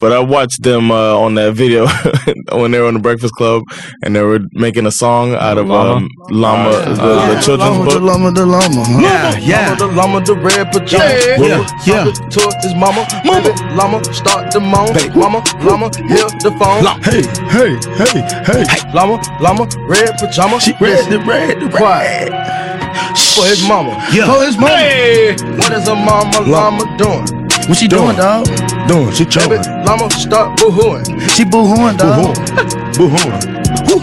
[0.00, 1.86] But I watched them uh, on that video
[2.60, 3.62] when they were on the Breakfast Club,
[4.04, 5.94] and they were making a song out of Llama?
[5.96, 8.02] um, Llama, the, the children's book.
[8.02, 8.84] llama, the llama.
[8.84, 9.00] huh?
[9.02, 9.68] Yeah, yeah.
[9.70, 11.04] Llama, the llama, the red pajama.
[11.04, 12.04] Yeah, Mama, yeah.
[12.04, 14.94] talking To his mama, mama, llama, start the moan.
[15.18, 16.84] Mama, llama, hear the phone.
[16.84, 17.02] Llama.
[17.02, 17.22] Hey,
[17.56, 18.64] hey, hey, hey.
[18.94, 20.60] Llama, llama, red pajama.
[20.60, 22.30] She red, the red, the Quiet.
[23.34, 23.90] For his mama.
[24.12, 24.26] Yeah.
[24.26, 24.76] For his mama.
[24.76, 25.36] Hey.
[25.56, 27.26] What is a mama llama doing?
[27.68, 28.46] What she doing, dog?
[28.88, 31.04] Doing, she Baby, llama, start boo-hooing.
[31.28, 32.34] She boo-hooing, dog.
[32.96, 33.58] Boo-hooing.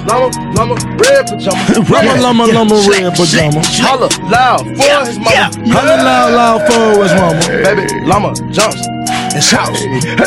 [0.06, 1.58] Llama, llama, red pajama.
[1.90, 3.62] Llama, llama, llama, red pajama.
[3.82, 5.50] Holla loud for his mama.
[5.74, 7.40] Holla loud, loud for his mama.
[7.64, 8.88] Baby, llama jumps
[9.36, 9.80] and shouts.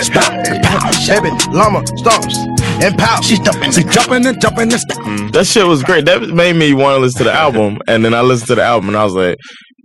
[0.06, 1.08] Stop and pounce.
[1.08, 2.36] Baby, llama stomps
[2.84, 3.26] and pouts.
[3.28, 4.98] She jumping, she jumping and jumping and stuff.
[4.98, 6.04] Mm, that shit was great.
[6.04, 8.64] That made me want to listen to the album, and then I listened to the
[8.64, 9.36] album, and I was like,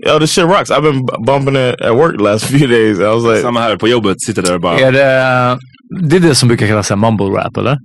[0.06, 3.00] "Yo, this shit rocks." I've been b- bumping it at work the last few days.
[3.00, 4.80] I was like, Samma här på jobbet, sitter där och bara...
[4.80, 5.58] Är det,
[6.10, 7.78] det är det som brukar kallas så mumble rap, eller?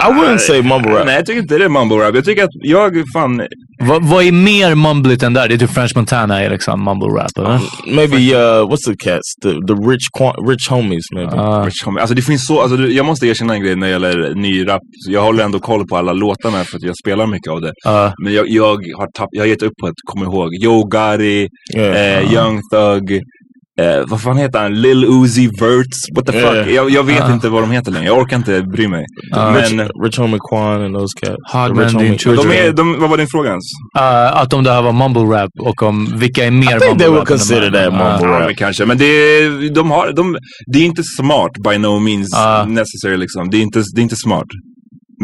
[0.00, 1.06] I wouldn't say mumble rap.
[1.06, 2.14] Nej, jag tycker inte det är mumble rap.
[2.14, 3.42] Jag tycker att jag fan...
[3.80, 5.48] Vad, vad är mer mumbligt än där?
[5.48, 7.60] Det är typ French Montana är liksom mumble rap, eller?
[7.96, 9.34] Maybe uh, what's the cats?
[9.42, 10.08] The the rich
[10.48, 11.32] rich homies maybe.
[11.36, 11.62] Ja.
[11.66, 12.00] Rich Homie.
[12.00, 14.82] Alltså det finns så, alltså, jag måste erkänna en grej när det gäller ny rap.
[15.08, 17.72] Jag håller ändå koll på alla låtarna för att jag spelar mycket av det.
[17.84, 18.12] Ja.
[18.24, 21.48] Men jag, jag, har, tapp, jag har gett upp på att komma ihåg Yo Gotti,
[21.76, 22.18] Yeah.
[22.18, 23.20] eh, Young Thug,
[23.80, 24.80] eh, vad fan heter han?
[24.80, 26.42] Lil Uzi Vert, what the fuck?
[26.54, 26.70] Yeah.
[26.70, 27.32] Jag, jag vet Ja.
[27.32, 29.04] inte vad de heter längre, jag orkar inte bry mig.
[29.56, 31.36] Rich, Men rich homie Quan and those cats.
[31.52, 32.48] Hard The Man, rich Dean homie- Children.
[32.48, 33.64] de är, de, vad var din fråga ens?
[33.98, 36.80] Uh, att om det här var mumble rap och om vilka är mer I think
[36.82, 38.48] mumble they would rap consider that mumble Ja.
[38.48, 38.86] Ja, kanske.
[38.86, 40.36] Men det är, de har, de,
[40.72, 42.30] det är inte smart by no means
[42.66, 43.50] necessary liksom.
[43.50, 44.46] Det är inte, det är inte smart.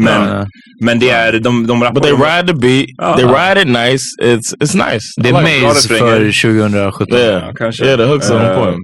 [0.03, 0.45] Men, ja.
[0.83, 1.93] men det är, de, de rappar.
[1.93, 2.85] But they de- ride the beat.
[3.01, 3.15] Uh-huh.
[3.15, 4.03] They ride it nice.
[4.23, 5.05] It's it's nice.
[5.17, 5.65] Det är like.
[5.67, 7.07] Maze för 2017.
[7.17, 7.85] Yeah, Ja, kanske.
[7.85, 8.79] Yeah, hooks are on Eh, point.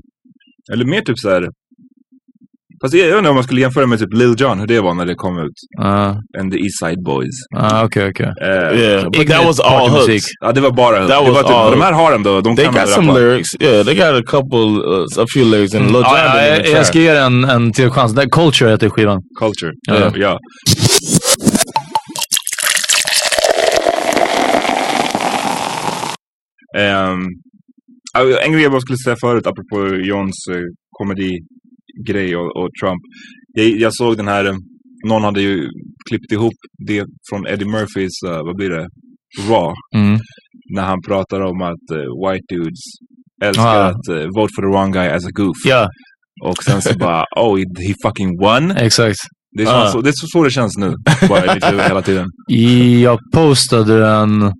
[0.73, 1.47] Eller mer typ så här.
[2.83, 5.05] Fast jag undrar om man skulle jämföra med typ Lil Jon, hur det var när
[5.05, 5.53] det kom ut.
[5.77, 7.35] Ja, And the East Side Boys.
[7.55, 8.31] ja, okej, okej.
[8.41, 10.23] Eh, Yeah, but that was all hooks.
[10.41, 12.55] Ja, det var bara That det was var typ, all- De här har ändå, de
[12.55, 12.93] They kan got rappa.
[12.95, 13.49] some lyrics.
[13.59, 16.03] Yeah, they got a couple, uh, a few lyrics, and Lil Jon.
[16.03, 18.13] Ja, jag, jag ska ge den en till chans.
[18.13, 19.19] Det är Culture heter skivan.
[19.39, 19.71] Culture.
[19.87, 19.95] Ja.
[19.99, 20.11] Ja.
[20.15, 20.39] ja.
[26.77, 27.21] Ehm,
[28.13, 30.61] ja, en grej jag bara skulle säga förut, apropå Johns eh,
[31.95, 33.01] komedigrej och, och Trump.
[33.53, 34.55] Jag, jag såg den här, eh,
[35.07, 35.67] någon hade ju
[36.09, 36.53] klippt ihop
[36.87, 38.87] det från Eddie Murphys, eh, vad blir det,
[39.49, 39.73] Raw.
[39.95, 40.19] Mm.
[40.75, 42.79] När han pratar om att eh, white dudes
[43.43, 43.83] älskar Ja.
[43.85, 45.57] att eh, vote for the wrong guy as a goof.
[45.65, 45.87] Ja,
[46.43, 48.71] Och sen så bara, oh, he fucking won.
[48.71, 49.17] exakt.
[49.57, 49.87] Det är, så, Ja.
[49.91, 50.93] så, det är så, så det känns nu.
[51.29, 52.27] Bara i mitt huvud hela tiden.
[53.01, 54.51] Jag postade den...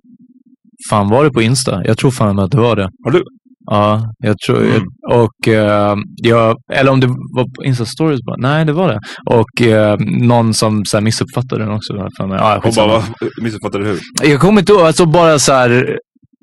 [0.90, 1.82] Fan, var det på Insta?
[1.84, 2.88] Jag tror fan att det var det.
[3.04, 3.22] Har du?
[3.70, 4.62] Ja, jag tror...
[4.64, 4.82] Mm.
[5.12, 6.56] Och eh, jag...
[6.72, 8.36] Eller om det var Insta-stories bara.
[8.38, 9.00] Nej, det var det.
[9.30, 11.92] Och eh, någon som så här, missuppfattade den också.
[12.16, 12.56] För mig.
[12.56, 12.88] Och skitsamma.
[12.88, 13.98] bara, vad- missuppfattade hur?
[14.22, 15.98] Jag kommer inte ihåg, alltså bara så här...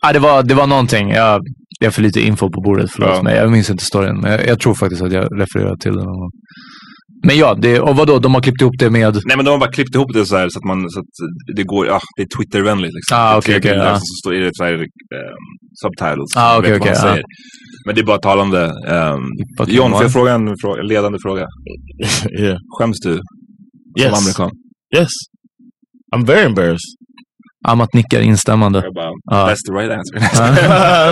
[0.05, 1.09] Ja, det, var, det var någonting.
[1.09, 1.41] Jag,
[1.79, 3.23] jag har för lite info på bordet, förlåt Ja.
[3.23, 3.36] mig.
[3.36, 6.05] Jag minns inte storyn, men jag, jag tror faktiskt att jag refererade till den.
[7.23, 9.13] Men ja, det, och vadå, de har klippt ihop det med...
[9.25, 11.05] Nej men de har bara klippt ihop det så här så att, man, så att
[11.55, 13.17] det går, ja, det är Twitter-vänligt liksom.
[13.17, 13.95] Ah, okej, tre okej, bilder ja.
[13.95, 14.79] Så står det så här, eh,
[15.83, 16.36] subtitles.
[16.36, 17.13] Ah, Man okej, vet vad okej, han ja.
[17.13, 17.25] säger.
[17.86, 18.63] Men det är bara talande.
[18.65, 19.29] Um,
[19.67, 21.45] John, får jag fråga en fråga, en ledande fråga?
[22.39, 22.57] yeah.
[22.77, 23.19] Skäms du
[23.99, 24.09] Yes.
[24.09, 24.51] som amerikan?
[24.97, 25.09] Yes.
[26.15, 26.89] I'm very embarrassed.
[27.67, 28.83] Amat nickar instämmande.
[28.93, 29.47] Ja.
[29.47, 30.19] that's the right answer.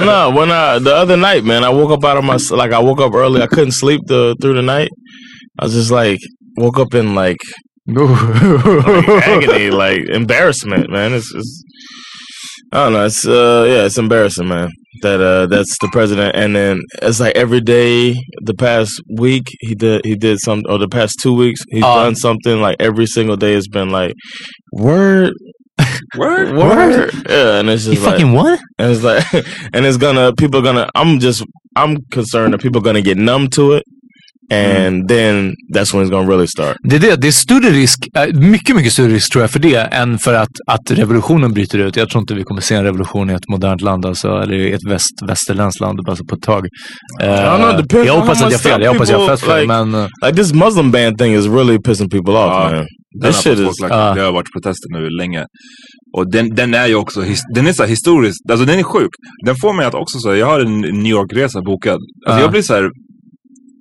[0.06, 2.84] no, when I the other night, man, I woke up out of my like I
[2.84, 3.42] woke up early.
[3.42, 4.90] I couldn't sleep the through the night.
[5.60, 6.20] I was just like
[6.58, 7.38] woke up in like,
[7.88, 8.08] like
[9.28, 11.14] agony, like embarrassment, man.
[11.14, 11.64] It's, it's
[12.74, 13.06] I don't know.
[13.06, 14.70] It's uh yeah, it's embarrassing, man.
[15.02, 19.74] That uh that's the president, and then it's like every day the past week he
[19.76, 23.06] did he did some or the past two weeks he's Uh, done something like every
[23.08, 24.14] single day has been like
[24.74, 25.34] word
[26.18, 26.56] Word?
[26.56, 28.60] word yeah, and it's You just like fucking what?
[28.78, 29.24] and it's like,
[29.74, 31.44] and it's gonna, people are gonna, I'm just,
[31.76, 33.84] I'm concerned that people are gonna get numb to it.
[34.52, 36.76] And then that's when it's gonna really start.
[36.90, 37.16] Det är det.
[37.22, 40.34] Det är större risk, äh, mycket, mycket större risk tror jag för det än för
[40.34, 41.96] att, att revolutionen bryter ut.
[41.96, 44.72] Jag tror inte vi kommer se en revolution i ett modernt land, alltså, eller i
[44.72, 46.66] ett väst, västerländskt land alltså, på ett tag.
[47.22, 48.82] Eh, don't know, depends jag hoppas att jag fel.
[48.82, 49.62] Jag hoppas jag har fel.
[49.62, 52.86] like- Men eh, Like this Muslim ban thing is really pissing people off, Ja, man.
[53.22, 54.14] Den This shit is, folk lagt- Ja.
[54.14, 55.46] Det har varit protester nu länge.
[56.18, 59.10] Och den, den är ju också, his, den är så historisk, alltså den är sjuk.
[59.46, 61.94] Den får mig att också så här, jag har en New York-resa bokad.
[61.94, 62.42] Alltså Ja.
[62.42, 62.90] jag blir så här,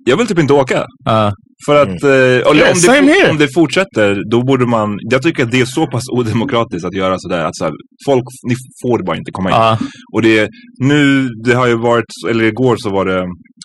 [0.04, 0.84] jag vill typ inte åka.
[1.04, 1.32] ja.
[1.66, 2.58] För att, eh, Mm.
[2.58, 5.86] Yeah, om, det, om det fortsätter, då borde man, jag tycker att det är så
[5.86, 7.44] pass odemokratiskt att göra sådär.
[7.44, 7.72] Att så här,
[8.06, 9.56] folk, ni får bara inte komma in.
[9.56, 9.78] Ja.
[10.14, 10.48] Och det,
[10.82, 13.20] nu, det har ju varit, eller igår så var det,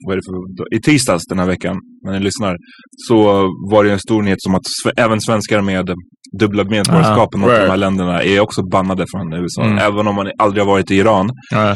[0.06, 2.56] vad är det för, i tisdags den här veckan, när ni lyssnar,
[3.08, 3.18] så
[3.72, 5.90] var det en stor nyhet som att sve, även svenskar med
[6.40, 9.64] dubbla medborgarskap i något av de här länderna är också bannade från USA.
[9.64, 9.78] Mm.
[9.78, 11.76] Även om man aldrig har varit i Iran, Ja.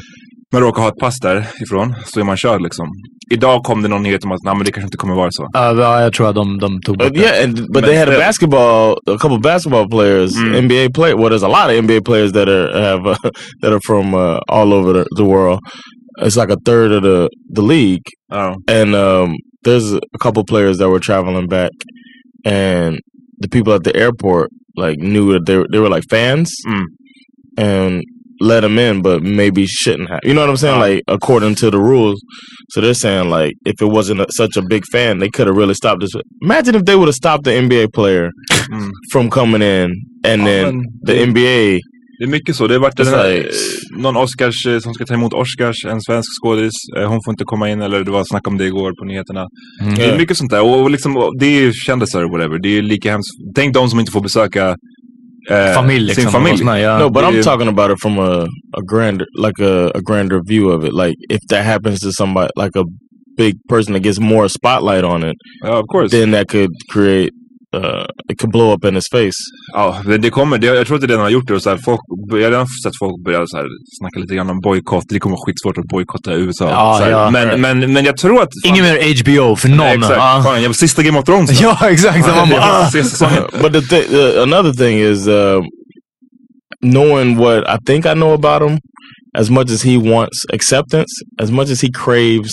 [0.52, 2.88] Men råkar ha ett pass därifrån, så är man körd liksom.
[3.32, 5.48] Idag kom det någon nyhet om att nej, men det kanske inte kommer vara så.
[5.54, 7.22] Ja, ja, jag tror att de, de tog bort but det.
[7.22, 10.56] yeah, and, but they had a basketball, a couple basketball players, Mm.
[10.68, 11.16] NBA player.
[11.18, 13.16] Well, there's a lot of NBA players that are have uh,
[13.62, 15.60] that are from uh, all over the, the world.
[16.26, 18.06] It's like a third of the the league.
[18.32, 18.56] Ja.
[18.68, 19.36] and um,
[19.66, 21.72] there's a couple players that were traveling back,
[22.46, 23.00] and
[23.42, 26.84] the people at the airport like knew that they were, they were like fans, Mm.
[27.58, 28.02] and
[28.42, 30.20] let them in, but maybe shouldn't have.
[30.24, 30.76] You know what I'm saying?
[30.82, 30.86] Ah.
[30.88, 32.20] Like according to the rules.
[32.72, 35.58] So they're saying like if it wasn't a, such a big fan, they could have
[35.58, 36.12] really stopped this.
[36.44, 38.30] Imagine if they would have stopped the NBA player
[38.72, 38.92] Mm.
[39.14, 39.90] from coming in,
[40.28, 41.80] and Ja, then the det- NBA.
[42.22, 42.68] Det är mycket så.
[42.68, 43.50] Det har varit den här, like-
[43.98, 46.72] någon Oscars eh, som ska ta emot Oscars, en svensk skådis.
[46.98, 49.46] Eh, Hon får inte komma in, eller det var snack om det igår på nyheterna.
[49.82, 49.96] Mm.
[49.96, 50.62] Det är mycket sånt där.
[50.64, 52.60] Och, liksom, det är ju kändisar och whatever.
[52.64, 53.30] Det är lika hemskt.
[53.56, 54.76] Tänk de som inte får besöka
[55.50, 56.24] eh, Familj liksom.
[56.24, 56.54] sin familj.
[56.54, 57.00] och såna, ja.
[57.00, 60.70] No, but I'm talking about it from a, a grander, like a, a grander view
[60.72, 60.94] of it.
[60.94, 62.84] Like if that happens to somebody, like a
[63.38, 66.12] big person that gets more spotlight on it, Ja, of course.
[66.12, 67.32] then that could create,
[67.76, 69.40] uh, it could blow up in his face.
[69.74, 70.58] Ja, det, det kommer.
[70.58, 71.54] Det, jag tror att det redan har gjort det.
[71.54, 73.66] Och så här, folk, jag har redan sett folk börja så här,
[74.00, 75.04] snacka lite grann om bojkott.
[75.10, 76.70] Det kommer vara skitsvårt att bojkotta USA.
[76.70, 77.32] Ja, så här, ja.
[77.32, 78.50] men, men, men jag tror att...
[78.66, 79.78] Ingen mer HBO för någon.
[79.78, 80.16] Nej, exakt.
[80.18, 80.42] Ja.
[80.46, 81.62] Fan, jag, sista Game of Thrones.
[81.62, 82.26] ja, exakt.
[82.26, 83.44] Så man bara, Jag vill se säsongen.
[83.62, 85.62] but the thing, uh, another thing is uh,
[86.82, 88.80] knowing what I think I know about him.
[89.38, 92.52] As much as he wants acceptance, as much as he craves,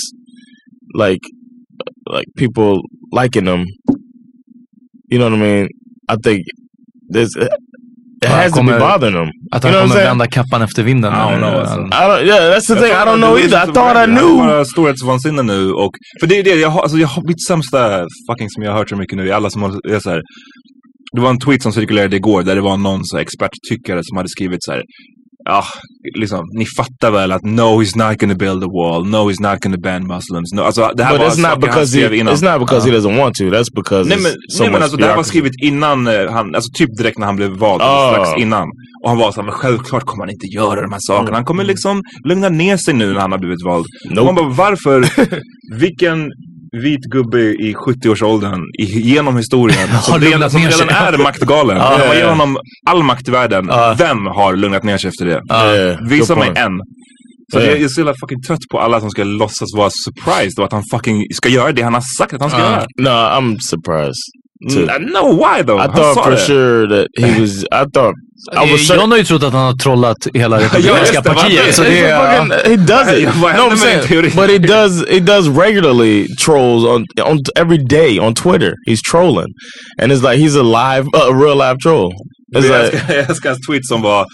[0.95, 1.23] like,
[2.07, 3.65] like people liking him.
[5.13, 5.69] You know what I mean?
[6.13, 6.41] I think
[7.15, 7.37] there's.
[7.45, 7.49] It
[8.25, 9.31] Ja, has to be bothering him.
[9.53, 10.09] Att You han know what I'm kommer saying?
[10.09, 11.13] vända kappan efter vinden.
[11.13, 11.81] I don't know, alltså.
[11.81, 12.23] I don't.
[12.27, 12.93] Yeah, that's the thing.
[13.01, 13.59] I don't know either.
[13.69, 14.31] I thought I knew.
[14.41, 15.73] har bara storhetsvansinne nu.
[15.73, 18.71] Och, för det är det, jag har, alltså, jag har mitt sämsta fucking som jag
[18.73, 19.33] har hört så mycket nu.
[19.33, 20.21] Alla som håller- är så här.
[21.15, 24.17] Det var en tweet som cirkulerade igår där det var någon så här, experttyckare som
[24.17, 24.83] hade skrivit så här.
[25.49, 25.65] Ja,
[26.19, 29.61] liksom, ni fattar väl att no he's not gonna build a wall, no he's not
[29.63, 30.53] gonna ban muslims.
[30.53, 32.17] No, alltså, det här But var it's not because he.
[32.17, 32.35] innan.
[32.35, 33.45] It's not because he doesn't want to.
[33.45, 36.55] That's because Nej men, so nej, men alltså, det här var skrivet innan, eh, han,
[36.55, 38.13] alltså typ direkt när han blev vald, Ah.
[38.13, 38.69] strax innan.
[39.05, 41.37] Och han var så här, men självklart kommer han inte göra de här sakerna.
[41.37, 43.87] Han kommer liksom lugna ner sig nu när han har blivit vald.
[44.11, 44.25] Nope.
[44.25, 44.97] Man bara, varför?
[45.81, 46.19] Vilken
[46.83, 51.77] vit gubbe i 70-årsåldern i- genom historien som, redan, som redan är maktgalen.
[51.77, 53.67] Ja, man ger honom all makt i världen.
[53.69, 53.95] Ja.
[53.99, 55.41] Vem har lugnat ner sig efter det?
[55.51, 56.81] Yeah, Visa mig en.
[57.53, 57.65] Så Ja.
[57.65, 60.73] jag är så jävla fucking trött på alla som ska låtsas vara surprised och att
[60.73, 62.87] han fucking ska göra det han har sagt att han ska Uh, göra.
[62.99, 64.25] no, I'm surprised.
[64.71, 64.87] Too.
[64.87, 65.79] Mm, no, why though?
[65.79, 66.39] I thought for det.
[66.47, 67.65] sure that he was.
[67.73, 68.15] I thought
[68.53, 68.87] I was.
[68.87, 71.75] Cer- John har ju trott att han har trollat hela Ja, Republikanska partiet.
[71.75, 72.69] Så det är...
[72.69, 73.29] he does it.
[73.57, 75.05] No, I'm saying, but he does.
[75.09, 78.73] He does regularly trolls on on every day on Twitter.
[78.87, 79.53] He's trolling,
[79.99, 82.13] and it's like he's a live, a real live troll.
[82.57, 84.27] It's Jag like, älskar, jag älskar hans tweet som var,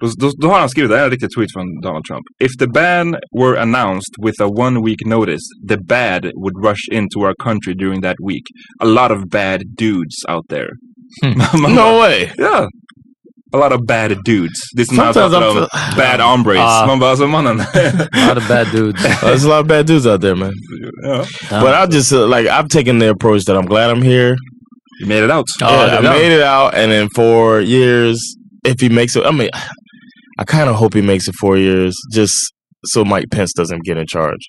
[0.00, 2.24] då, då, då har han skrivit, det här är en riktig tweet från Donald Trump.
[2.44, 3.06] If the ban
[3.40, 8.02] were announced with a one week notice, the bad would rush into our country during
[8.02, 8.44] that week.
[8.82, 10.70] A lot of bad dudes out there.
[11.62, 12.30] Man no way.
[12.38, 12.68] Ja.
[13.52, 14.58] A lot of bad dudes.
[14.76, 15.66] Det är som när han Sometimes om
[15.96, 16.58] bad hombres.
[16.60, 16.86] Ah.
[16.86, 17.56] Man bara, alltså mannen.
[17.56, 17.66] Not
[18.36, 19.02] a bad dudes.
[19.02, 20.52] There's a lot of bad dudes out there, man.
[21.06, 21.24] ja.
[21.60, 24.36] But I just uh, like I've taken the approach that I'm glad I'm here.
[25.00, 25.46] You made it out.
[25.62, 28.16] Oh, ja, Yeah, I är made it out, and in four years,
[28.68, 29.48] if he makes it, I mean,
[30.38, 32.34] I kind of hope he makes it four years, just
[32.92, 34.42] so Mike Pence doesn't get in charge.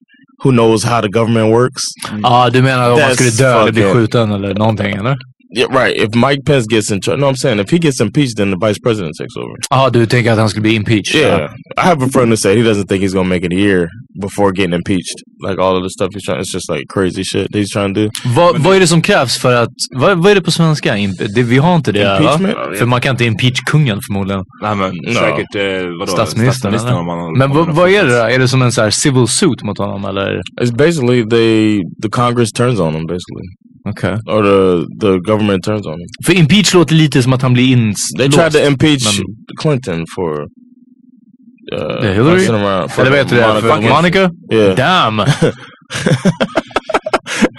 [0.44, 1.82] Who knows how the government works?
[2.24, 5.16] Ja, du menar om han That's skulle dö eller bli fucking- skjuten eller någonting, eller?
[5.54, 5.94] Yeah, right.
[5.98, 8.58] If Mike Pence gets in charge, no, I'm saying if he gets impeached, then the
[8.68, 9.56] vice president takes over.
[9.70, 11.16] Ja, du tänker att han skulle bli impeached?
[11.16, 13.56] Yeah, I have a friend who said he doesn't think he's gonna make it a
[13.56, 13.88] year
[14.22, 15.18] before getting impeached.
[15.48, 17.94] Like all of the stuff he's trying, it's just like crazy shit that he's trying
[17.94, 18.10] to do.
[18.36, 19.70] Vad, vad är det som krävs för att...
[20.00, 20.98] Vad, vad är det på svenska?
[20.98, 22.18] Imp det, vi har inte det, va?
[22.18, 22.78] Impeachment?
[22.78, 24.44] För man kan inte impeach kungen förmodligen.
[24.62, 25.14] Nej men No.
[25.14, 26.12] säkert, eh, vadå?
[26.12, 28.24] Statsministern, man, Men vad, är det då?
[28.24, 30.42] Är det som en så här civil suit mot honom eller?
[30.62, 33.46] It's basically they the Congress turns on him basically,
[33.89, 34.13] Okej.
[34.28, 36.08] or the the government turns on him.
[36.26, 38.10] För impeach låter lite som att han blir ins...
[38.17, 39.26] They tried to impeach Men-
[39.62, 42.46] Clinton for uh, Yeah, Hillary?
[42.46, 43.67] Eller vad heter det?
[43.67, 43.89] Monica.
[43.94, 44.30] Monica?
[44.54, 44.76] Yeah.
[44.76, 45.17] Damn!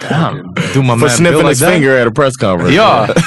[0.09, 0.37] Damn.
[0.73, 1.73] Do my For sniffing feel his that?
[1.73, 2.75] finger at a press conference.
[2.75, 3.07] Ja.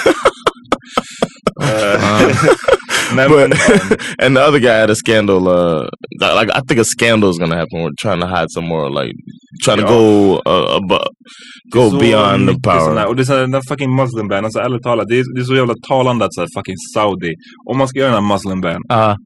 [3.15, 3.51] Nej, but
[4.19, 5.49] and the other guy had a scandal.
[5.49, 5.89] Uh,
[6.21, 7.81] like I think a scandal is gonna happen.
[7.83, 9.13] We're trying to hide some more, like
[9.65, 9.99] trying to Ja.
[9.99, 11.07] go uh, above,
[11.75, 13.07] go så beyond the power.
[13.07, 15.45] Och det är den där fucking muslim ban, alltså ärligt talat, det är, det är
[15.45, 17.33] så jävla talande att så här, fucking Saudi,
[17.71, 19.17] om man ska göra den här muslim ban, Ja.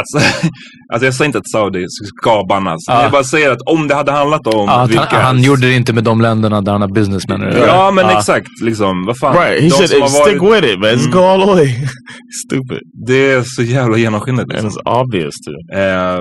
[0.00, 0.18] alltså,
[0.92, 3.02] alltså jag säger inte att Saudi ska bannas, men Ja.
[3.02, 5.04] jag bara säger att om det hade handlat om att vilka...
[5.10, 7.58] han, han gjorde det inte med de länderna där han har business menar du?
[7.58, 9.34] Ja men exakt, liksom, vad fan.
[9.36, 10.90] Right, he De said stick varit- with it, man.
[10.90, 11.10] Mm.
[11.10, 11.68] go all the way.
[12.46, 14.70] Stupid, Det är så jävla genomskinligt liksom.
[14.70, 15.78] it's obvious too.
[15.80, 16.20] Eh,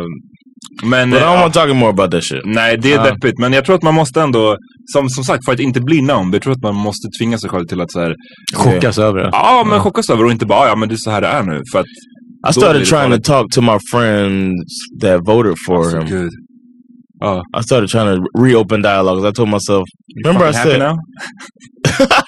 [0.83, 1.09] men...
[1.09, 2.41] But I eh, don't want to talk more about that shit.
[2.45, 3.03] Nej, det är Ja.
[3.03, 3.39] deppigt.
[3.39, 4.57] Men jag tror att man måste ändå,
[4.93, 7.49] som, som sagt, för att inte bli numb, jag tror att man måste tvinga sig
[7.49, 8.15] själv till att så här,
[8.55, 9.29] Chockas över det.
[9.31, 11.43] ja men chockas över och inte bara, ja men det är så här det är
[11.43, 11.61] nu.
[11.71, 11.85] För att,
[12.49, 14.63] I started trying to talk to my friends
[15.01, 16.07] that voted for Alltså, him.
[16.07, 16.29] gud.
[17.19, 17.41] Ja.
[17.59, 19.31] I started trying to reopen dialogues.
[19.31, 19.83] I told myself,
[20.25, 20.95] remember I said now?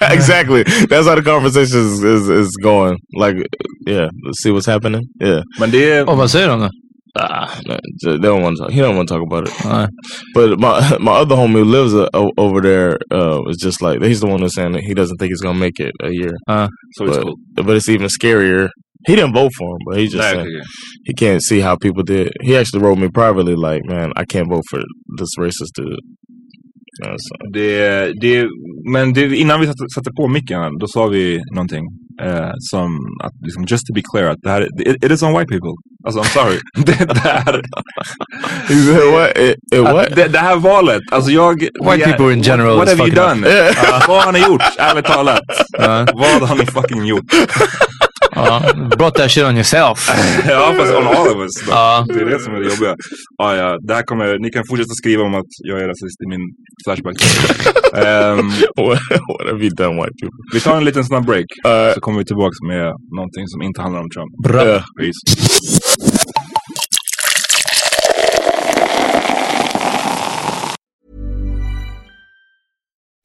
[0.00, 0.64] exactly.
[0.64, 2.96] That's how the conversation is, is is going.
[3.24, 3.36] Like,
[3.88, 5.02] yeah, let's see what's happening.
[5.24, 6.68] Yeah, Men det är, Och vad säger de då?
[7.18, 7.60] Ah,
[8.04, 8.62] they don't want to.
[8.64, 8.72] Talk.
[8.72, 9.54] He don't want to talk about it.
[9.64, 9.88] Nej.
[10.34, 14.02] But my my other homie who lives uh, o- over there uh, was just like
[14.02, 16.34] he's the one who's saying that he doesn't think he's gonna make it a year.
[16.48, 17.34] so it's But, cool.
[17.54, 18.68] but it's even scarier.
[19.06, 20.64] He didn't vote for him, but he's just Nej, saying okej, okej.
[21.04, 22.32] he can't see how people did.
[22.42, 24.80] He actually wrote me privately like, man, I can't vote for
[25.18, 26.00] this racist dude.
[27.04, 28.46] Uh, so- Det, det,
[28.92, 31.84] men det, innan vi satte, satte på micken, då sa vi någonting
[32.22, 35.32] eh, som att, liksom, just to be clear, att det här, it, it is on
[35.38, 35.74] white people.
[36.06, 36.58] Alltså I'm sorry.
[36.86, 37.62] det, det, här,
[38.68, 39.94] He said, what?
[39.94, 40.16] What?
[40.16, 41.60] det, det här valet, alltså jag...
[41.60, 43.48] White people in general What is have you fucking done?
[43.48, 45.40] Ja, vad har ni gjort, ärligt talat?
[45.78, 46.06] Ja.
[46.14, 47.24] Vad har ni fucking gjort?
[48.36, 48.62] Ja.
[48.98, 49.98] Brought that shit on yourself.
[50.48, 51.68] ja, fast on all of us.
[51.68, 52.04] Ja.
[52.08, 52.94] Det är det som är det jobbiga.
[53.38, 56.26] Ja, ja, det här kommer, ni kan fortsätta skriva om att jag är rasist i
[56.28, 56.40] min
[56.84, 57.16] flashback.
[57.94, 58.50] Ehm,
[58.86, 58.98] what,
[59.50, 60.38] have you done, white people?
[60.52, 63.82] vi tar en liten snabb break, Uh, så kommer vi tillbaka med någonting som inte
[63.82, 64.32] handlar om Trump.
[64.44, 64.64] Bra.
[64.64, 64.82] yeah.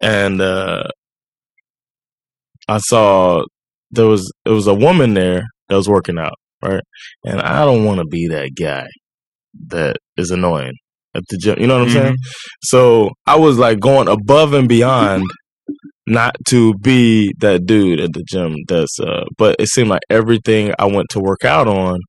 [0.00, 0.84] and uh,
[2.68, 3.44] I saw
[3.90, 6.82] there was it was a woman there that was working out, right?
[7.24, 8.86] And I don't want to be that guy
[9.68, 10.74] that is annoying
[11.14, 11.58] at the gym.
[11.58, 12.16] You know what I'm saying?
[12.62, 15.24] So I was like going above and beyond.
[16.10, 20.72] Not to be that dude at the gym that's uh but it seemed like everything
[20.78, 22.00] I went to work out on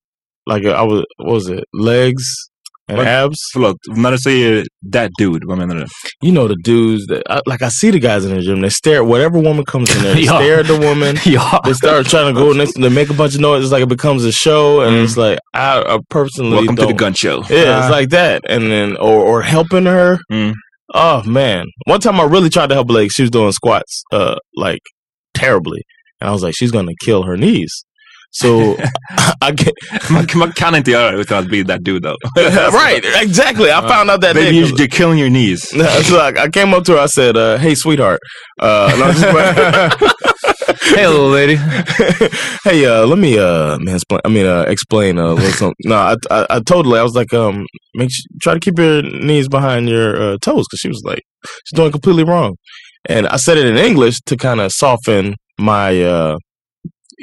[0.47, 2.23] like I was what was it legs
[2.89, 5.85] and abs Förlåt, när du säger that dude, vad menar du?
[6.23, 8.61] you know the dudes that I, like I see the guys in the gym.
[8.61, 10.15] They stare at whatever woman comes in there.
[10.15, 11.15] They stare at the woman.
[11.65, 12.73] They start trying to go next.
[12.79, 13.63] They make a bunch of noise.
[13.63, 16.87] It's like it becomes a show, and it's like I, I personally Welcome to the
[16.87, 17.37] don't- gun show.
[17.49, 20.17] Yeah, it's like that, and then or or helping her.
[20.31, 20.53] Mm.
[20.93, 23.09] Oh man, one time I really tried to help a lady.
[23.09, 24.81] She was doing squats, uh, like
[25.33, 25.81] terribly,
[26.19, 27.85] and I was like, she's gonna kill her knees.
[28.31, 28.77] So
[29.41, 29.73] I get
[30.11, 32.17] man, man kan inte göra det utan att bli that dude though.
[32.73, 33.71] right, exactly.
[33.71, 35.69] I found out that Baby, you're, you're killing your knees.
[36.03, 36.99] so like, I came up to her.
[36.99, 38.19] I said, uh, "Hey, sweetheart."
[38.61, 40.15] Uh, and I was just
[40.95, 41.55] Hey little lady.
[42.63, 44.19] hey, uh, let me uh, mansplain.
[44.25, 45.75] I mean, uh, explain a little something.
[45.85, 46.99] No, I, I, I totally.
[46.99, 47.65] I was like, um,
[47.95, 51.21] make sure, try to keep your knees behind your uh, toes because she was like,
[51.65, 52.55] she's doing completely wrong.
[53.07, 56.37] And I said it in English to kind of soften my uh,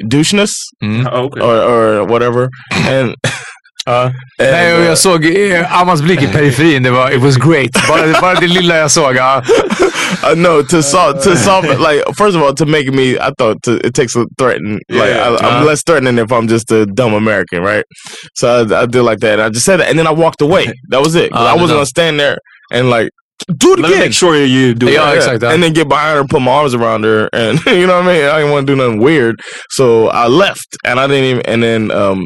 [0.05, 0.51] doucheness
[0.83, 1.07] Mm.
[1.07, 1.41] okay.
[1.41, 2.49] or or whatever.
[2.89, 3.15] And
[3.87, 6.83] uh, Nej, and, och uh, jag såg eh, Amas blick i periferin.
[6.83, 7.71] Det var, it was great.
[7.87, 9.15] Bara, bara det lilla jag såg.
[9.15, 9.41] Ja.
[10.31, 11.79] uh, no, to solve to solve it.
[11.79, 14.79] Like first of all, to make me, I thought to, it takes a threaten.
[14.89, 15.65] Like Yeah, I, I'm uh.
[15.69, 17.85] less threatening if I'm just a dumb American, right?
[18.35, 19.33] So I, I did like that.
[19.33, 20.65] And I just said that, and then I walked away.
[20.91, 21.29] That was it.
[21.33, 22.37] Ah, I wasn't gonna stand there
[22.73, 23.09] and like
[23.47, 23.99] do it Let me again.
[23.99, 25.15] make sure you do Yeah, it.
[25.17, 25.47] exactly.
[25.49, 28.07] And then get behind her, and put my arms around her, and you know what
[28.09, 28.25] I mean.
[28.25, 29.35] I didn't want to do nothing weird,
[29.69, 31.45] so I left, and I didn't even.
[31.45, 32.25] And then um,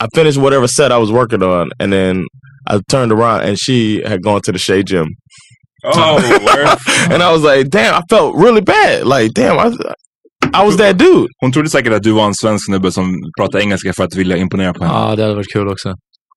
[0.00, 2.24] I finished whatever set I was working on, and then
[2.68, 5.06] I turned around, and she had gone to the Shea Gym.
[5.84, 6.18] Oh,
[7.10, 9.04] and I was like, damn, I felt really bad.
[9.04, 9.72] Like, damn, I,
[10.54, 11.28] I was that dude.
[11.40, 14.36] Hon trodde säkert att du var en svensk snubbe som pratade engelska för att vilja
[14.36, 14.98] imponera på henne.
[14.98, 15.94] ja, det hade varit kul också.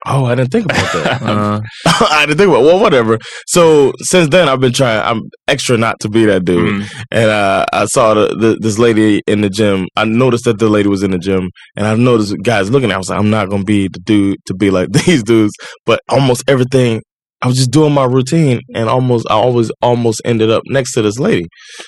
[0.07, 1.21] Oh, I didn't think about that.
[1.25, 1.59] Uh,
[2.11, 3.17] I didn't think about well, whatever.
[3.47, 5.01] So since then, I've been trying.
[5.01, 6.83] I'm extra not to be that dude.
[6.83, 6.87] Mm.
[7.11, 9.87] And uh, I saw the, the, this lady in the gym.
[9.95, 12.85] I noticed that the lady was in the gym, and I noticed guys looking.
[12.85, 12.95] at me.
[12.95, 15.53] I was like, I'm not gonna be the dude to be like these dudes.
[15.85, 17.01] But almost everything,
[17.41, 21.01] I was just doing my routine, and almost I always almost ended up next to
[21.01, 21.47] this lady.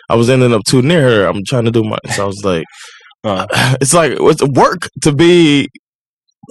[0.09, 1.25] I was ending up too near her.
[1.27, 1.97] I'm trying to do my.
[2.15, 2.65] So I was like,
[3.23, 3.45] Uh,
[3.81, 5.67] it's like it's work to be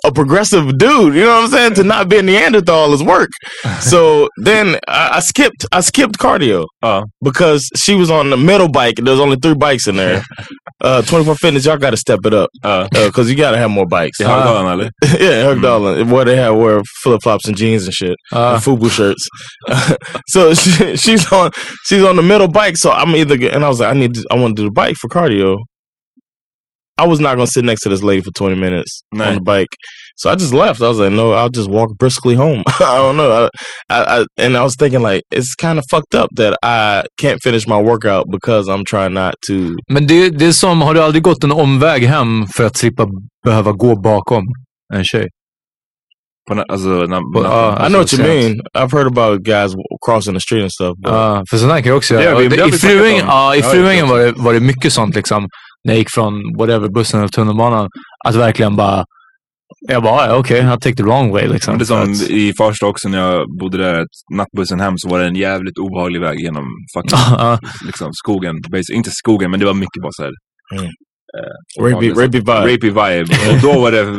[0.05, 1.15] a progressive dude.
[1.15, 1.75] You know what I'm saying?
[1.75, 3.31] To not be a Neanderthal is work.
[3.81, 5.67] So then I, I skipped.
[5.73, 8.99] I skipped cardio uh, because she was on the middle bike.
[8.99, 10.23] and There's only three bikes in there.
[10.83, 12.87] Uh, 24 Fitness, y'all got to step it up uh.
[12.93, 14.21] because you got to have more bikes.
[14.21, 14.91] I Högdalen eller?
[15.19, 18.91] yeah, Högdalen, where they have wear flip flops and jeans and shit, uh, and FUBU
[18.91, 19.27] shirts.
[20.29, 21.51] so she, she's on
[21.85, 22.77] she's on the middle bike.
[22.77, 24.73] So I'm either and I was like, I need to, I want to do the
[24.73, 25.57] bike for cardio.
[26.99, 29.25] I was not gonna sit next to this lady for 20 minutes No.
[29.25, 29.69] on the bike.
[30.17, 30.81] So I just left.
[30.81, 32.63] I was like, no, I'll just walk briskly home.
[32.81, 33.31] I don't know.
[33.33, 33.49] I,
[33.91, 37.39] I, I and I was thinking like it's kind of fucked up that I can't
[37.43, 39.53] finish my workout because I'm trying not to.
[39.93, 43.07] men det, det är som, har du aldrig gått en omväg hem för att slippa
[43.45, 44.43] behöva gå bakom
[44.95, 45.29] en tjej?
[46.49, 48.29] På, alltså, när, På- när, ja, I know what you sent.
[48.29, 48.61] mean.
[48.79, 49.73] I've heard about guys
[50.07, 50.95] crossing the street and stuff.
[51.03, 52.35] But Ja, för sådana kan jag också göra.
[52.35, 53.27] har I Fruängen,
[53.59, 55.47] i Fruängen var det, var det mycket sånt liksom.
[55.87, 57.89] När jag gick från whatever, bussen eller tunnelbanan.
[58.29, 59.05] Att verkligen bara...
[59.89, 61.79] Jag bara, ja, okej, I take the wrong way liksom.
[61.79, 65.09] Det är som Att- i Farsta också när jag bodde där, att nattbussen hem så
[65.09, 66.65] var det en jävligt obehaglig väg genom
[66.97, 67.19] fucking
[67.87, 68.55] liksom, skogen.
[68.73, 70.33] Basi- inte skogen, men det var mycket bara såhär.
[70.79, 70.85] Mm.
[71.37, 72.53] Eh, rapey, rapey vibe.
[72.53, 73.35] Rapey vibe.
[73.51, 74.17] Och då var det,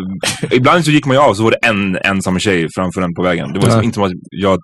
[0.55, 3.23] ibland så gick man ju av så var det en ensam tjej framför en på
[3.23, 3.53] vägen.
[3.53, 3.83] Det var liksom Ja.
[3.83, 4.59] inte som att jag,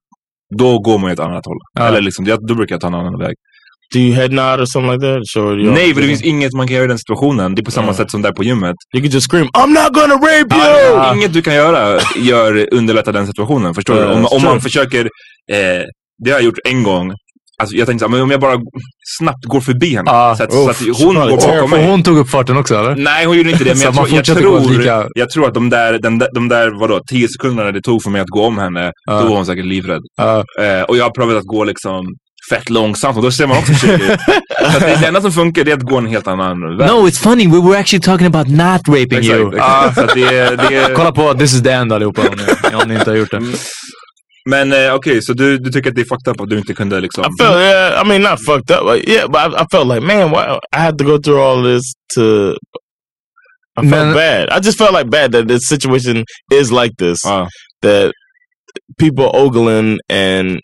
[0.58, 1.58] då går man ju ett annat håll.
[1.80, 1.88] Ja.
[1.88, 3.36] Eller liksom, jag, då brukar jag ta en annan väg.
[3.94, 5.22] Do you head nod or something like that?
[5.34, 7.56] Sure, Nej, för det finns inget man kan göra i den situationen.
[7.56, 8.76] Det är på samma sätt som där på gymmet.
[8.96, 10.96] You can just scream I'm not gonna rape you!
[10.98, 13.74] Ja, inget du kan göra gör underlättar den situationen.
[13.74, 14.16] Förstår Yeah, du?
[14.16, 15.06] Om, om man försöker...
[15.52, 15.58] Eh,
[16.24, 17.12] det har jag gjort en gång.
[17.62, 18.58] Alltså jag tänkte så här, men om jag bara
[19.20, 20.12] snabbt går förbi henne.
[20.12, 20.36] Ja.
[20.38, 21.88] så, att, Uff, så att hon går bakom Och mig.
[21.90, 22.96] hon tog upp farten också eller?
[22.96, 23.70] Nej, hon gjorde inte det.
[23.76, 27.00] Men jag, tror, jag, tror, lika- jag tror att de där, den, de där vadå,
[27.12, 29.22] tio sekunderna det tog för mig att gå om henne, Ja.
[29.22, 30.02] då var hon säkert livrädd.
[30.18, 30.44] Ja.
[30.62, 32.06] Eh, och jag har provat att gå liksom
[32.50, 34.02] fett långsamt och då ser man också shit.
[34.74, 36.88] Så det, enda som funkar det är att gå en helt annan väg.
[36.90, 37.48] No, it's funny.
[37.48, 39.56] We were actually talking about not raping Exakt, you.
[39.56, 40.14] exakt.
[40.14, 43.18] Det, det, Kolla på This is the end allihopa om ni, om ni inte har
[43.18, 43.42] gjort det.
[44.50, 46.74] Men eh, okej, så du, du tycker att det är fucked up att du inte
[46.74, 47.24] kunde liksom...
[47.24, 48.94] I felt, yeah, I mean, not fucked up.
[48.94, 51.64] Like, yeah, but I, I felt like, man, why I had to go through all
[51.64, 51.84] this
[52.16, 52.52] to.
[53.80, 54.50] I felt Man- bad.
[54.50, 57.20] I just felt like bad that the situation is like this.
[57.26, 57.48] Ja.
[57.82, 58.12] That
[58.98, 60.60] people ogling and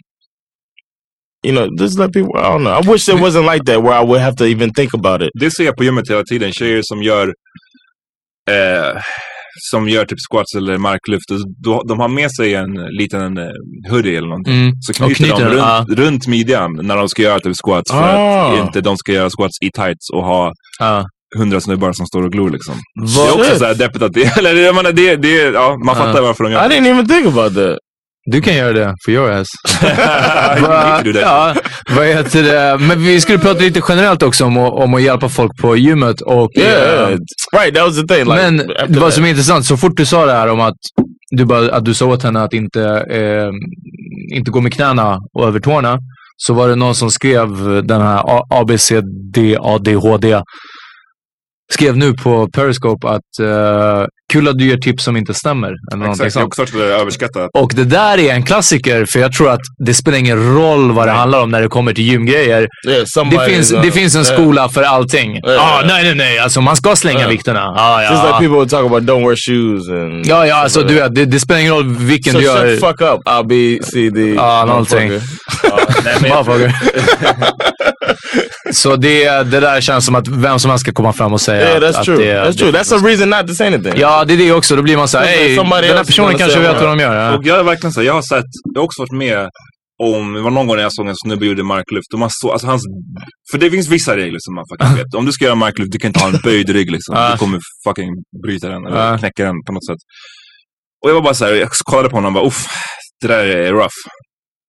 [1.47, 2.33] you know, just let people.
[2.37, 2.73] I don't know.
[2.83, 5.29] I wish it wasn't like that where I would have to even think about it.
[5.39, 6.51] Det ser jag på gymmet hela tiden.
[6.51, 7.27] Tjejer som gör
[8.51, 9.01] eh,
[9.71, 11.25] som gör typ squats eller marklyft.
[11.63, 13.43] Då, de har med sig en liten eh,
[13.89, 14.53] hoodie eller någonting.
[14.61, 14.71] Mm.
[14.81, 15.85] Så knyter, knyter de runt, ja.
[15.89, 17.91] runt midjan när de ska göra typ squats.
[17.91, 18.53] För Ah.
[18.53, 21.05] att inte de ska göra squats i tights och ha Ja.
[21.37, 22.75] hundra snubbar som står och glor liksom.
[23.01, 25.95] Vad- Det är också såhär deppigt att det, eller jag menar, det, det, ja, man
[25.95, 26.75] fattar varför de I gör det.
[26.75, 27.77] didn't even think about that.
[28.31, 29.47] Du kan göra det for your ass.
[31.21, 31.53] Ja,
[31.95, 32.77] vad heter det?
[32.85, 36.21] Men vi skulle prata lite generellt också om, om att hjälpa folk på gymmet.
[36.21, 37.17] Och, Yeah, eh,
[37.57, 37.75] right.
[37.75, 38.25] That was the thing.
[38.25, 40.75] Like, men vad som är intressant, så fort du sa det här om att
[41.31, 43.49] du, bara, att du sa åt henne att inte, eh,
[44.37, 45.99] inte gå med knäna och över tårna,
[46.37, 47.47] så var det någon som skrev
[47.83, 50.41] den här ABCD ADHD
[51.73, 55.67] skrev nu på Periscope att uh, kul att du ger tips som inte stämmer.
[55.91, 57.49] Eller någonting Exakt, jag också överskattat.
[57.57, 61.07] Och det där är en klassiker, för jag tror att det spelar ingen roll vad
[61.07, 62.67] det handlar om när det kommer till gymgrejer.
[62.87, 64.33] Yeah, Det finns, uh, det finns en yeah.
[64.33, 65.39] skola för allting.
[65.43, 65.81] Ja, Ja.
[65.87, 66.39] nej, nej, nej.
[66.39, 67.27] Alltså man ska slänga Ja.
[67.27, 67.73] vikterna.
[67.75, 70.25] Ja, Just like people talk about don't wear shoes and.
[70.25, 72.65] Ja, ja, alltså du vet, det, det spelar ingen roll vilken So du gör.
[72.75, 73.19] the fuck up.
[73.25, 74.33] I'll be the.
[74.35, 75.09] Ja, någonting.
[75.11, 76.03] motherfucker.
[76.03, 76.75] Nej, men jag- Motherfucker.
[78.71, 81.61] Så det, det där känns som att vem som helst ska komma fram och säga
[81.61, 82.17] Yeah, att, that's att true.
[82.17, 82.71] det, that's true.
[82.71, 83.93] That's a reason not to say anything.
[83.95, 84.75] Ja, det är det också.
[84.75, 87.15] Då blir man såhär, somebody den här else personen kanske vet vad de gör.
[87.15, 87.37] Ja.
[87.37, 89.49] Och jag är verkligen så jag har sett, jag har också varit med
[90.03, 92.51] om, det var någon gång när jag såg en snubbe gjorde marklyft och man såg,
[92.51, 92.83] alltså hans,
[93.51, 95.13] för det finns vissa regler som man fucking vet.
[95.15, 97.15] Om du ska göra marklyft, du kan inte ha en böjd rygg liksom.
[97.31, 98.09] Du kommer fucking
[98.45, 100.01] bryta den eller knäcka den på något sätt.
[101.03, 102.65] Och jag var bara så här, jag kollade på honom och bara, uff,
[103.21, 103.99] det där är rough.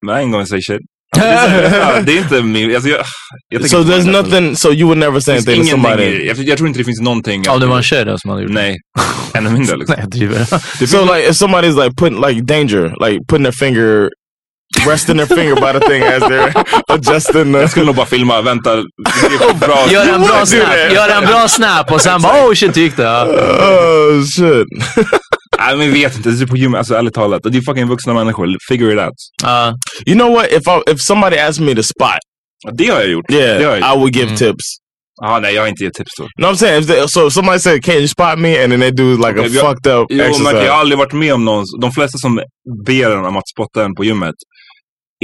[0.07, 0.81] Men en gång säger shit.
[2.05, 3.01] Det är, inte min, alltså jag,
[3.49, 4.11] jag So there's det.
[4.11, 4.57] nothing.
[4.57, 6.03] So you would never say anything to somebody.
[6.03, 7.43] i- jag, jag tror inte det finns någonting.
[7.47, 8.53] Ja, det var en tjej där som hade gjort.
[8.53, 8.77] Nej,
[9.35, 9.95] ännu mindre liksom.
[9.99, 10.45] Nej, jag driver.
[10.87, 14.09] So like if somebody's like putting like danger, like putting their finger,
[14.87, 17.59] resting their finger by the thing as they're adjusting the.
[17.61, 18.77] Jag skulle nog bara filma, vänta.
[19.61, 19.87] Bra.
[19.91, 22.97] Gör en bra snap, gör en bra snap och sen bara oh shit, hur gick
[22.97, 23.09] det?
[23.09, 24.67] Oh shit.
[25.61, 27.41] Men jag vet inte, det är på gym, alltså ärligt talat.
[27.45, 29.15] Det är fucking vuxna människor, figure it out.
[29.43, 29.75] Ja.
[30.07, 30.47] You know what?
[30.53, 32.19] If I if somebody asked me to spot,
[32.73, 33.31] Det har jag gjort.
[33.31, 33.97] yeah, jag I gjort.
[33.99, 34.37] would give Mm.
[34.37, 34.65] tips.
[35.23, 36.27] Ja, nej jag har inte gett tips då.
[36.39, 37.27] No, I'm saying if they, so.
[37.27, 39.67] If somebody said, "Can you spot me?" and then they do like a Okay, jag-
[39.71, 40.65] fucked up Jo, men exercise.
[40.65, 42.41] jag har aldrig varit med om någon, de flesta som
[42.87, 44.35] ber en om att spotta en på gymmet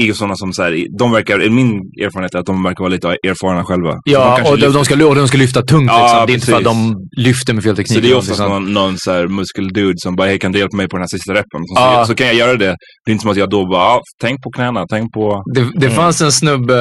[0.01, 1.69] är ju sådana som så här, de verkar, min
[2.05, 3.91] erfarenhet är att de verkar vara lite erfarna själva.
[3.93, 6.27] Så de Ja, kanske och de, de, ska, och de ska lyfta tungt Ja, liksom.
[6.27, 7.99] Det är inte för att de lyfter med fel teknik.
[7.99, 10.77] Så det är oftast någon, någon så här muskeldude som bara, hej kan du hjälpa
[10.77, 11.61] mig på den här sista repen?
[11.67, 12.05] Så, Ja.
[12.07, 12.77] så kan jag göra det.
[13.05, 15.43] Det är inte som att jag då bara, ja, tänk på knäna, tänk på...
[15.55, 16.79] Det, det fanns en snubbe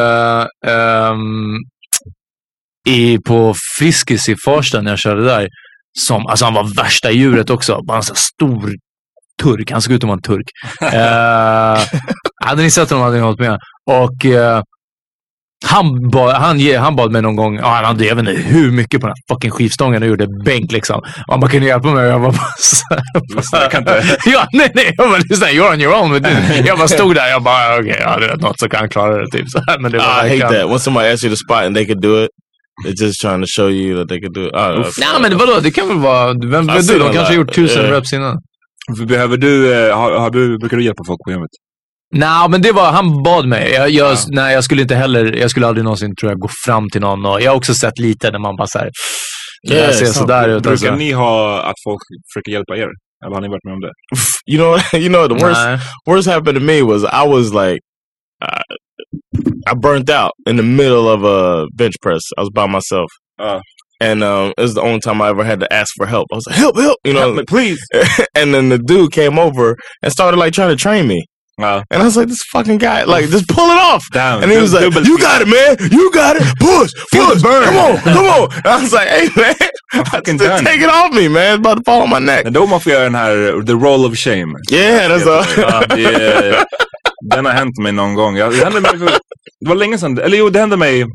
[0.68, 1.55] ehm,
[2.89, 5.47] i, på Friskis i Farsta när jag körde där.
[5.99, 7.80] Som, alltså han var värsta djuret också.
[7.88, 8.72] Bara en sån här stor
[9.43, 9.72] turk.
[9.72, 10.45] Han såg ut som en turk.
[10.82, 11.80] Eh,
[12.45, 13.59] hade ni sett honom hade ni hållit med.
[13.91, 14.61] Och eh,
[15.65, 18.41] han, bad, han, ge- han bad mig någon gång, ja, han hade jag vet inte
[18.41, 20.97] hur mycket på den här fucking skivstången och gjorde bänk liksom.
[20.99, 22.05] Och han bara, kan du hjälpa mig?
[22.09, 24.03] Jag bara, så här, Jag kan inte.
[24.25, 24.93] ja, nej, nej.
[24.97, 26.11] Jag bara, lyssna, you're on your own.
[26.11, 28.89] med det." Jag bara stod där, jag bara, okej, ja, det är något så kan
[28.89, 29.31] klara det.
[29.31, 29.49] Typ.
[29.51, 31.75] Så här, men det var I hate that when somebody asks you to spot and
[31.75, 32.29] they could do it.
[32.85, 34.51] They're just trying to show you that they could do it.
[34.51, 34.85] Know.
[34.99, 35.59] Nej, men vadå?
[35.59, 36.33] Det kan väl vara...
[36.51, 36.99] Vem vet du?
[36.99, 37.91] De kanske har gjort tusen Yeah.
[37.95, 38.37] reps innan.
[39.07, 41.49] Behöver du, eh, har, har du, brukar du hjälpa folk på gymmet?
[42.16, 43.72] Nej, men det var, han bad mig.
[43.72, 46.89] Jag, jag, Nej, jag skulle inte heller, jag skulle aldrig någonsin tror jag gå fram
[46.89, 48.89] till någon och jag har också sett lite när man bara såhär,
[49.68, 50.18] det Yeah, där ser sant.
[50.18, 50.64] sådär ut.
[50.64, 50.95] Brukar Alltså.
[50.95, 51.99] ni ha att folk
[52.34, 52.88] försöker hjälpa er?
[53.26, 53.91] Eller har ni varit med om det?
[54.51, 55.62] You know, you know the worst.
[55.66, 55.80] Nej.
[56.10, 57.80] Worst happened to me was I was like,
[58.43, 58.62] uh,
[59.72, 62.22] I burnt out in the middle of a bench press.
[62.38, 63.10] I was by myself.
[63.41, 63.60] Uh.
[64.01, 66.28] And um, it was the only time I ever had to ask for help.
[66.32, 67.20] I was like, help, help, you know.
[67.22, 67.80] Help me, please.
[68.36, 71.24] and then the dude came over and started like trying to train me.
[71.58, 74.03] And I was like, this fucking guy, like, just pull it off.
[74.12, 75.78] Damn, and he was like, you got it, man.
[75.89, 76.43] You got it.
[76.60, 77.41] Push, push.
[77.41, 77.64] burn.
[77.64, 78.51] Come on, come on.
[78.53, 79.56] And I was like, hey, man.
[80.12, 80.64] fucking Just done.
[80.66, 81.53] take it off me, man.
[81.53, 82.45] It's about to fall on my neck.
[82.45, 84.53] Då man får göra den här, the roll of shame.
[84.72, 85.45] Yeah, that's all.
[85.58, 86.66] Ja, det,
[87.36, 88.38] den har hänt mig någon gång.
[88.38, 89.06] Jag, det, hände mig för,
[89.60, 91.06] det var länge sedan, eller jo det hände mig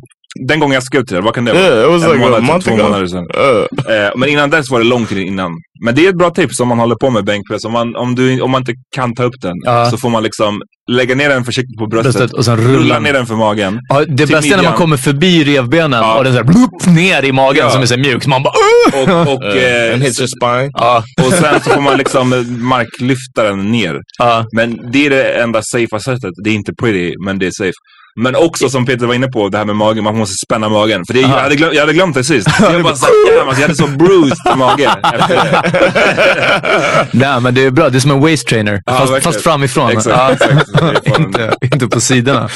[0.48, 1.20] den gången jag skrev till det.
[1.22, 1.62] Vad kan det vara?
[1.64, 2.82] Yeah, En like a månad, month två ago.
[2.82, 3.26] månader sedan.
[3.38, 5.50] Uh, Eh, men innan dess var det lång tid innan.
[5.84, 7.64] Men det är ett bra tips om man håller på med bänkpress.
[7.64, 9.90] Om man, om du, om man inte kan ta upp den Ja.
[9.90, 10.60] så får man liksom
[10.92, 12.14] lägga ner den försiktigt på bröstet.
[12.16, 13.80] Bröstet och sen rulla ner den för magen.
[13.88, 14.74] Ja, det bästa är när man midjan.
[14.76, 17.70] kommer förbi revbenen och den så här blup, ner i magen Ja.
[17.70, 18.22] som är så mjuk.
[18.22, 18.54] Så man bara
[18.98, 20.70] "Ugh!" Och, och, eh, and hits your spine.
[20.74, 21.02] Ja.
[21.26, 22.28] och sen så får man liksom
[22.58, 23.98] marklyfta den ner.
[24.18, 24.44] Ja.
[24.56, 26.30] Men det är det enda safea sättet.
[26.44, 27.72] Det är inte pretty, men det är safe.
[28.16, 30.04] Men också som Peter var inne på, det här med magen.
[30.04, 31.04] Man måste spänna magen.
[31.06, 32.50] För det, jag, hade glömt, jag hade glömt det sist.
[32.56, 37.06] Så jag bara såhär, jävlar, jag hade så bruised mage efter det.
[37.12, 37.88] Nej, men det är bra.
[37.90, 38.82] Det är som en waist trainer.
[38.86, 39.90] Ja, fast, fast framifrån.
[39.90, 40.32] Exakt, Ja.
[40.32, 41.18] exakt.
[41.18, 42.48] Inte, inte på sidorna.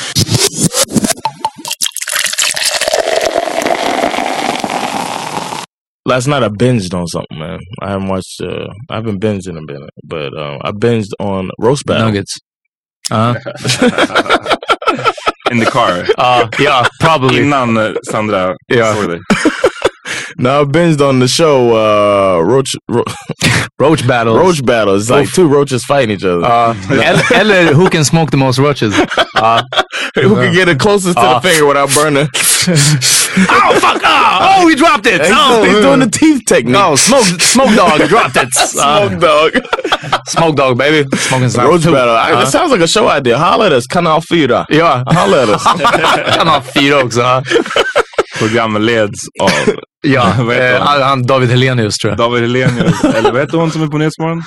[6.07, 7.59] last night I binged on something, man.
[7.83, 8.41] I haven't watched.
[8.43, 12.07] Uh, I haven't binged in a minute, but um, I binged on roast battle.
[12.07, 12.33] Nuggets.
[13.11, 13.35] Ja.
[15.51, 16.05] In the car.
[16.17, 17.41] Ja, ja, probably.
[17.43, 18.95] Innan eh, Sandra Ja.
[18.95, 19.21] såg dig.
[20.37, 23.05] No, I binged on the show uh, Roach ro-
[23.79, 24.39] Roach battles.
[24.39, 24.97] Roach Battle.
[24.97, 26.45] It's like two roaches fighting each other.
[26.45, 26.75] Uh,
[27.35, 28.97] Eller who can smoke the most roaches.
[28.97, 29.07] Ja.
[29.45, 29.63] Uh,
[30.15, 31.41] who can get it closest to the uh.
[31.41, 32.27] finger without burning?
[32.33, 34.01] oh, fuck!
[34.05, 35.21] Oh, oh, he dropped it!
[35.21, 36.73] He's, Oh, he's doing the teeth technique.
[36.73, 38.53] No, smoke, smoke dog dropped it.
[38.55, 39.53] Smoke dog.
[40.29, 41.09] Smoke dog, baby.
[41.17, 41.51] Smoking.
[41.61, 42.15] Roach Battle.
[42.15, 42.31] I.
[42.31, 42.47] It uh-huh.
[42.47, 43.37] sounds like a show idea.
[43.37, 43.87] Holla at us.
[43.87, 44.67] Kanal 4.
[44.71, 45.03] Ja.
[45.07, 45.65] Holla at us.
[45.65, 47.21] Han har fyra också.
[47.21, 47.43] ja.
[48.39, 49.51] Programmet leds av
[50.07, 51.03] Ja, Vad heter eh, han?
[51.03, 52.19] han David Helenius tror jag.
[52.19, 53.05] David Helenius.
[53.15, 54.43] Eller vad heter hon som är på Nyhetsmorgon?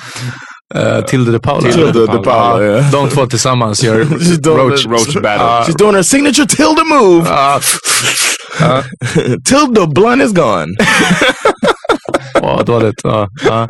[0.74, 1.72] Uh, Tilde de Paula.
[1.72, 2.90] Tilde de Paula, Ja, yeah.
[2.90, 3.98] De två tillsammans gör
[4.44, 4.86] Roach.
[4.86, 5.30] Roach battle.
[5.30, 5.64] Ja.
[5.68, 7.26] She's doing her signature tilde move.
[7.28, 7.60] Ja.
[9.44, 10.66] tilde blunt is gone.
[12.42, 13.00] Åh, dåligt.
[13.04, 13.28] Ja.
[13.44, 13.66] Ja.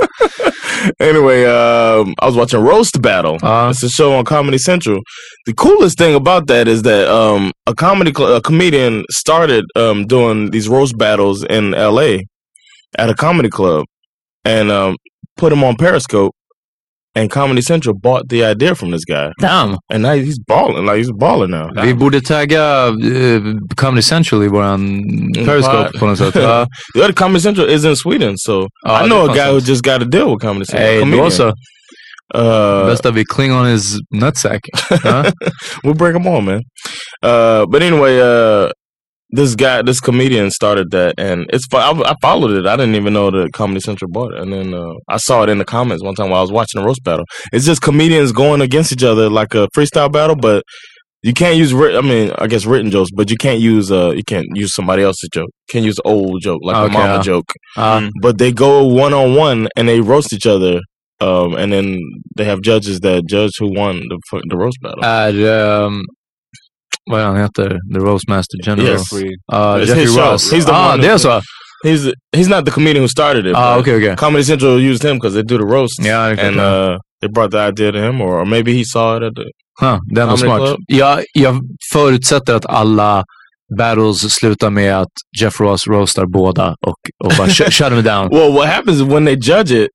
[1.00, 3.38] anyway, um, I was watching Roast Battle.
[3.42, 3.70] Uh.
[3.70, 5.00] it's a show on Comedy Central.
[5.46, 10.50] The coolest thing about that is that um, a comedy a comedian started um, doing
[10.50, 12.26] these roast battles in L.A.
[12.98, 13.84] at a comedy club
[14.44, 14.96] and um,
[15.36, 16.34] put them on Periscope.
[17.18, 19.76] And Comedy Central bought the idea from this guy, Damn.
[19.92, 20.86] and now he's balling.
[20.86, 21.68] Like he's balling now.
[21.82, 25.02] Vi borde tagga uh, Comedy Central i våran
[25.34, 26.34] Periscope på något sätt.
[26.42, 26.66] Ja.
[26.94, 29.82] the other Comedy Central is in Sweden, so Ja, I know a guy who just
[29.82, 31.04] got a deal with Comedy Central.
[31.04, 31.52] Hey, då så.
[32.34, 34.60] Uh, Bästa vi kling on his nutsack.
[35.04, 35.24] Ja.
[35.82, 36.62] we'll break them all, man.
[37.22, 38.70] Uh, but anyway, uh,
[39.30, 41.82] this guy, this comedian started that, and it's fun.
[41.82, 42.66] I, I followed it.
[42.66, 45.48] I didn't even know that Comedy Central bought it, and then uh, I saw it
[45.48, 47.24] in the comments one time while I was watching a roast battle.
[47.52, 50.62] It's just comedians going against each other like a freestyle battle, but
[51.22, 51.74] you can't use.
[51.74, 53.90] Writ- I mean, I guess written jokes, but you can't use.
[53.90, 55.50] Uh, you can't use somebody else's joke.
[55.68, 57.52] Can't use old joke like a mama joke.
[57.76, 58.08] Ja.
[58.22, 60.80] But they go one on one and they roast each other.
[61.20, 61.98] Um, and then
[62.36, 65.02] they have judges that judge who won the the roast battle.
[65.02, 66.04] Är, um,
[67.10, 67.68] vad han heter?
[67.94, 68.88] The Roastmaster General.
[68.88, 69.02] Yes.
[69.52, 70.06] Ja, It's Jeffrey.
[70.06, 70.52] Ross.
[70.52, 71.40] He's the ah, one det är så?
[71.84, 73.54] He's he's not the comedian who started it.
[73.56, 74.16] Ah, okay, okay.
[74.16, 76.04] Comedy Central used him because they do the roast.
[76.04, 79.16] Ja, okay, and uh, they brought the idea to him, or, or maybe he saw
[79.16, 79.44] it at the.
[79.80, 80.58] Ja, det är ändå smart.
[80.60, 80.76] Club.
[80.86, 81.60] Jag, jag
[81.92, 83.24] förutsätter att alla
[83.78, 88.28] battles slutar med att Jeff Ross roastar båda och, och bara sh- shut them down.
[88.30, 89.88] Well, what happens when they judge it,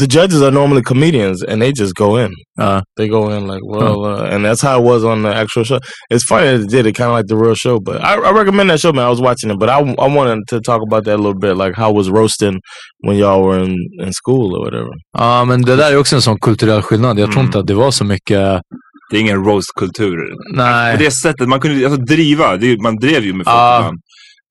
[0.00, 2.30] the judges are normally comedians, and they just go in.
[2.58, 5.64] Uh, They go in like, well, uh, and that's how it was on the actual
[5.64, 5.78] show.
[6.10, 8.30] It's funny that they did it kind of like the real show, but I, I
[8.32, 9.06] recommend that show, man.
[9.06, 11.56] I was watching it, but I, I wanted to talk about that a little bit,
[11.56, 12.60] like how was roasting
[13.06, 14.90] when y'all were in, in school or whatever.
[15.18, 17.18] ja, men det där är också en sån kulturell skillnad.
[17.18, 17.46] Jag tror Mm.
[17.46, 18.60] inte att det var så mycket...
[19.10, 20.16] Det är ingen roast-kultur.
[20.56, 20.96] Nej.
[20.96, 23.98] På det sättet, man kunde alltså driva, det, man drev ju med folk ibland.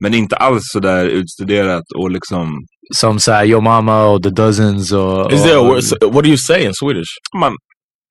[0.00, 2.48] Men inte alls sådär utstuderat och liksom...
[2.94, 5.32] Som say Yo Mama or The Dozens or.
[5.32, 7.08] Is there a och, word, so what do you say in Swedish?
[7.38, 7.52] Man,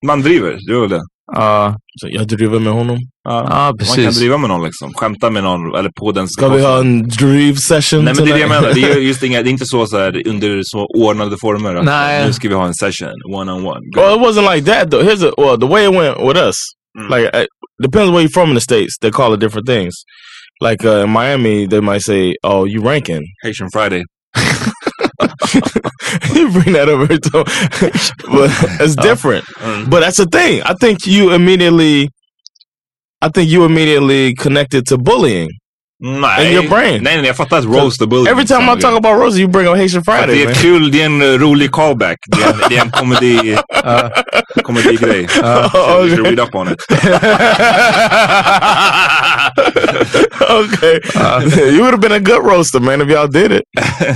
[0.05, 1.01] man driver, det är väl det.
[1.35, 2.97] Ja, Så jag driver med honom.
[3.23, 4.17] ja, Man kan precis.
[4.19, 4.93] driva med någon liksom.
[4.93, 8.31] Skämta med någon, eller på den Ska vi ha en driv session Nej men det
[8.31, 8.73] är det jag menar.
[8.73, 11.75] Det är just inga, det är inte så, så här, under så ordnade former.
[11.75, 12.25] Att, Nej.
[12.25, 13.79] Nu ska vi ha en session, one on one.
[13.95, 15.03] Well, it wasn't like that though.
[15.05, 16.55] Here's a, well, the way it went with us.
[17.09, 17.45] Like, uh,
[17.83, 18.97] depends where you're from in the states.
[19.01, 19.93] They call it different things.
[20.61, 24.03] Like uh, in Miami, they might say, "Oh, you ranking." Haitian Friday.
[26.33, 27.43] you bring that over to,
[28.31, 28.49] but
[28.81, 29.45] it's different.
[29.57, 29.89] Mm.
[29.89, 30.61] But that's the thing.
[30.63, 32.09] I think you immediately,
[33.21, 35.49] I think you immediately connected to bullying
[36.01, 37.03] In your eh, brain.
[37.03, 38.31] Nej, nej, jag fattar att roast the bully.
[38.31, 40.35] Every time I talk about Rosie, you bring up Haitian Friday.
[40.35, 42.17] det är kul, det är en eh, rolig callback.
[42.27, 43.57] Det är det är en komedi,
[44.63, 45.21] komedigrej.
[45.21, 46.81] You should read up on it.
[50.49, 50.99] okay.
[51.71, 53.63] you would have been a good roaster, man, if y'all did it.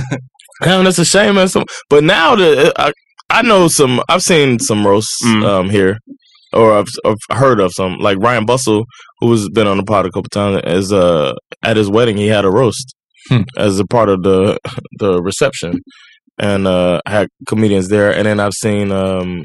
[0.64, 1.34] Damn, that's a shame.
[1.34, 1.48] Man.
[1.48, 2.92] Some, but now the uh, I,
[3.30, 4.02] I know some.
[4.08, 5.44] I've seen some roasts mm.
[5.44, 5.98] um, here,
[6.52, 7.98] or I've, I've heard of some.
[7.98, 8.84] Like Ryan Bustle,
[9.20, 12.26] who has been on the pod a couple times, as uh at his wedding, he
[12.26, 12.94] had a roast
[13.56, 14.58] as a part of the
[14.98, 15.80] the reception,
[16.38, 18.12] and uh had comedians there.
[18.12, 19.42] And then I've seen um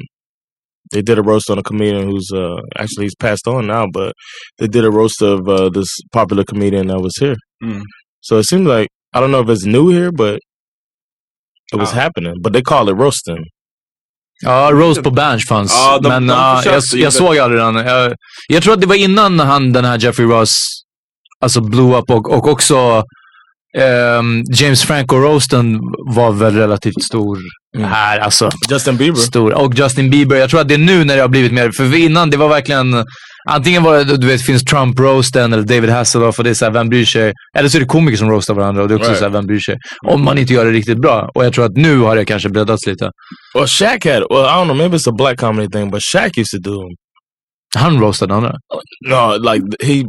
[0.92, 4.14] they did a roast on a comedian who's uh actually he's passed on now, but
[4.58, 7.36] they did a roast of uh, this popular comedian that was here.
[7.62, 7.82] Mm.
[8.20, 10.40] So it seems like I don't know if it's new here, but
[11.72, 12.34] it was happening.
[12.40, 13.44] But they call it roasting.
[14.42, 15.72] Ja, Rose på Berns fanns.
[15.72, 17.74] Ja, de- men de ja, jag, jag såg aldrig den.
[17.76, 18.12] Jag,
[18.48, 20.68] jag tror att det var innan han, den här Jeffrey Ross
[21.40, 23.04] alltså blew up och, och också
[23.78, 25.78] ehm, James Franco-roasten
[26.14, 27.38] var väl relativt stor
[27.78, 28.18] här.
[28.18, 29.18] Alltså, Justin Bieber.
[29.18, 29.54] Stor.
[29.54, 30.36] Och Justin Bieber.
[30.36, 32.48] Jag tror att det är nu när det har blivit mer, för innan det var
[32.48, 33.04] verkligen
[33.50, 36.88] Antingen var det, du vet, finns Trump-roasten eller David Hasselhoff och det är såhär, vem
[36.88, 37.32] bryr sig?
[37.56, 39.18] Eller så är det komiker som roastar varandra och det är också Right.
[39.18, 39.76] såhär, vem bryr sig?
[40.06, 41.28] Om man inte gör det riktigt bra.
[41.34, 43.10] Och jag tror att nu har det kanske breddats lite.
[43.54, 44.22] Well, Shaq had.
[44.30, 44.76] Well, I don't know.
[44.76, 46.96] Maybe it's a black comedy thing, but Shaq used to do them.
[47.76, 48.52] Han roastade andra?
[49.08, 50.02] No, like he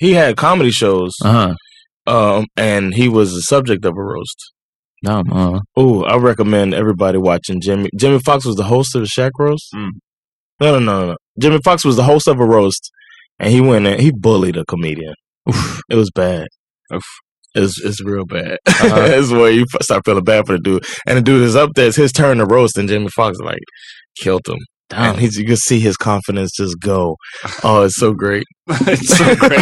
[0.00, 1.54] he had comedy shows, Uh-huh.
[2.10, 4.38] um, and he was the subject of a roast.
[5.04, 5.60] Damn, uh.
[5.76, 7.88] Oh, I recommend everybody watching Jimmy.
[7.96, 9.68] Jimmy Fox was the host of the Shaq roast.
[10.60, 11.16] No, no, no, no, no.
[11.38, 12.90] Jimmy Fox was the host of a roast,
[13.38, 15.14] and he went and he bullied a comedian.
[15.90, 16.48] It was bad.
[17.54, 18.58] It's it's real bad.
[18.66, 19.06] Uh-huh.
[19.08, 21.88] it's where you start feeling bad for the dude, and the dude is up there.
[21.88, 23.62] It's his turn to roast, and Jimmy Fox like
[24.20, 24.58] killed him.
[24.90, 27.16] And he's, you can see his confidence just go.
[27.62, 28.44] Oh, it's so great.
[28.68, 29.60] it's so great.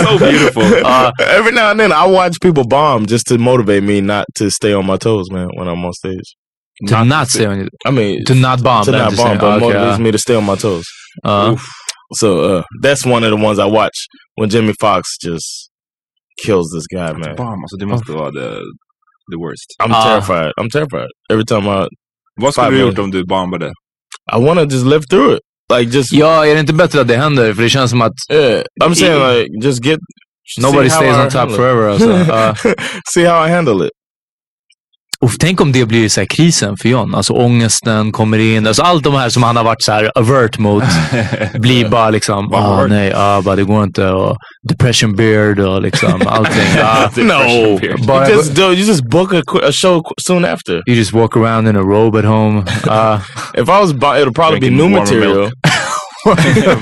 [0.00, 0.62] so beautiful.
[0.84, 4.50] Uh, every now and then, I watch people bomb just to motivate me not to
[4.50, 6.36] stay on my toes, man, when I'm on stage.
[6.88, 9.38] To not stay on your- I mean, To not bomb, To not bomb, same.
[9.38, 9.98] but Okay, motivates uh.
[9.98, 10.84] me to stay on my toes.
[11.24, 11.56] Uh.
[12.14, 13.96] So uh, that's one of the ones I watch
[14.36, 15.70] when Jimmy Fox just
[16.44, 17.34] kills this guy, man.
[17.36, 18.60] Bam, alltså det måste vara the,
[19.32, 19.74] the worst.
[19.82, 20.52] I'm terrified.
[20.60, 21.08] I'm terrified.
[21.32, 21.88] Every time I...
[22.40, 23.72] Vad skulle du gjort om du bombade?
[24.32, 25.40] I want to just live through it.
[25.72, 26.12] Like just...
[26.12, 27.54] Ja, är det inte bättre att det händer?
[27.54, 28.12] För det känns som att...
[28.32, 29.98] Yeah, I'm saying like just get...
[30.60, 32.10] Nobody stays on top forever alltså.
[32.10, 32.54] Uh.
[33.14, 33.92] see how I handle it.
[35.24, 37.14] Uff, tänk om det blir så här krisen för John.
[37.14, 38.66] Alltså ångesten kommer in.
[38.66, 40.84] Alltså allt de här som han har varit så här avert mot
[41.54, 44.06] blir bara liksom, ah, nej, ah, bara det går inte.
[44.08, 44.36] Och
[44.68, 46.80] depression beard och liksom allting.
[46.82, 50.82] Ah, no, Bara, you just you just book a, a show soon after.
[50.86, 52.58] you just walk around in a robe at home.
[52.86, 53.20] Uh,
[53.54, 55.50] If I was, bu- it'll probably be new material.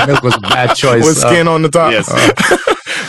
[0.07, 1.05] milk was a bad choice.
[1.07, 1.93] with skin Uh, on the top.
[1.93, 2.09] Yes.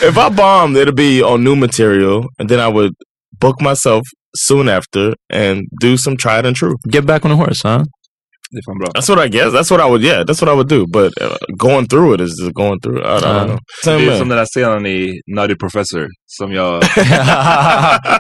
[0.04, 2.92] if I bombed, it'll be on new material, and then I would
[3.40, 4.02] book myself
[4.36, 6.76] soon after and do some tried and true.
[6.90, 7.84] Get back on a horse, huh?
[8.94, 9.52] That's what I guess.
[9.52, 10.02] That's what I would.
[10.04, 10.86] Yeah, that's what I would do.
[10.88, 13.00] But uh, going through it is just going through.
[13.00, 13.06] It.
[13.06, 13.58] I, I don't know.
[13.58, 14.18] Det Same är man.
[14.20, 16.84] som den där scenen i Nutty Professor som jag...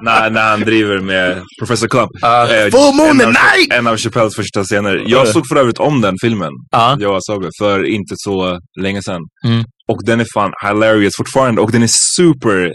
[0.01, 2.09] när, när han driver med Professor Club.
[2.23, 3.73] Eh, Full moon av- tonight!
[3.73, 4.95] En av Chappelles första scener.
[5.07, 5.31] Jag Ja.
[5.31, 6.51] såg för övrigt om den filmen.
[6.71, 6.97] Ja.
[6.99, 9.21] Jag såg det för inte så länge sedan.
[9.45, 9.63] Mm.
[9.91, 11.61] Och den är fan hilarious fortfarande.
[11.61, 12.71] Och den är super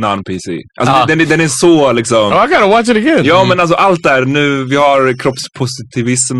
[0.00, 0.58] non-PC.
[0.80, 1.04] Alltså Ja.
[1.06, 2.32] den, är- den är så liksom...
[2.32, 3.24] Oh, I gotta watch it again.
[3.24, 4.24] Ja, men alltså allt där.
[4.24, 6.38] Nu, vi har kroppspositivism,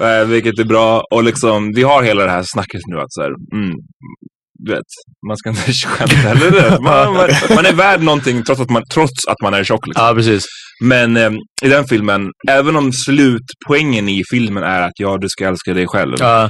[0.00, 1.02] eh, vilket är bra.
[1.14, 3.74] Och liksom, vi har hela det här snacket nu att så här, mm,
[4.64, 4.84] du vet,
[5.28, 6.50] man ska inte skämta heller.
[6.50, 6.80] du vet.
[6.80, 9.86] Man, man, man är värd någonting trots att man, trots att man är tjock.
[9.86, 10.04] Liksom.
[10.06, 10.44] Ja, precis.
[10.84, 11.30] Men eh,
[11.64, 15.86] i den filmen, även om slutpoängen i filmen är att ja, du ska älska dig
[15.86, 16.16] själv.
[16.18, 16.48] Ja.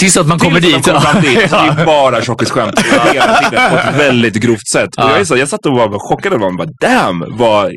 [0.00, 0.88] Tills att man kommer Tills dit.
[0.88, 1.50] att man kommer fram dit.
[1.50, 2.80] Så det är bara tjockisskämt
[3.12, 4.88] hela tiden på ett väldigt grovt sätt.
[4.88, 5.10] Och Ja.
[5.10, 7.72] jag, är så, jag satt och var chockad över bara, damn vad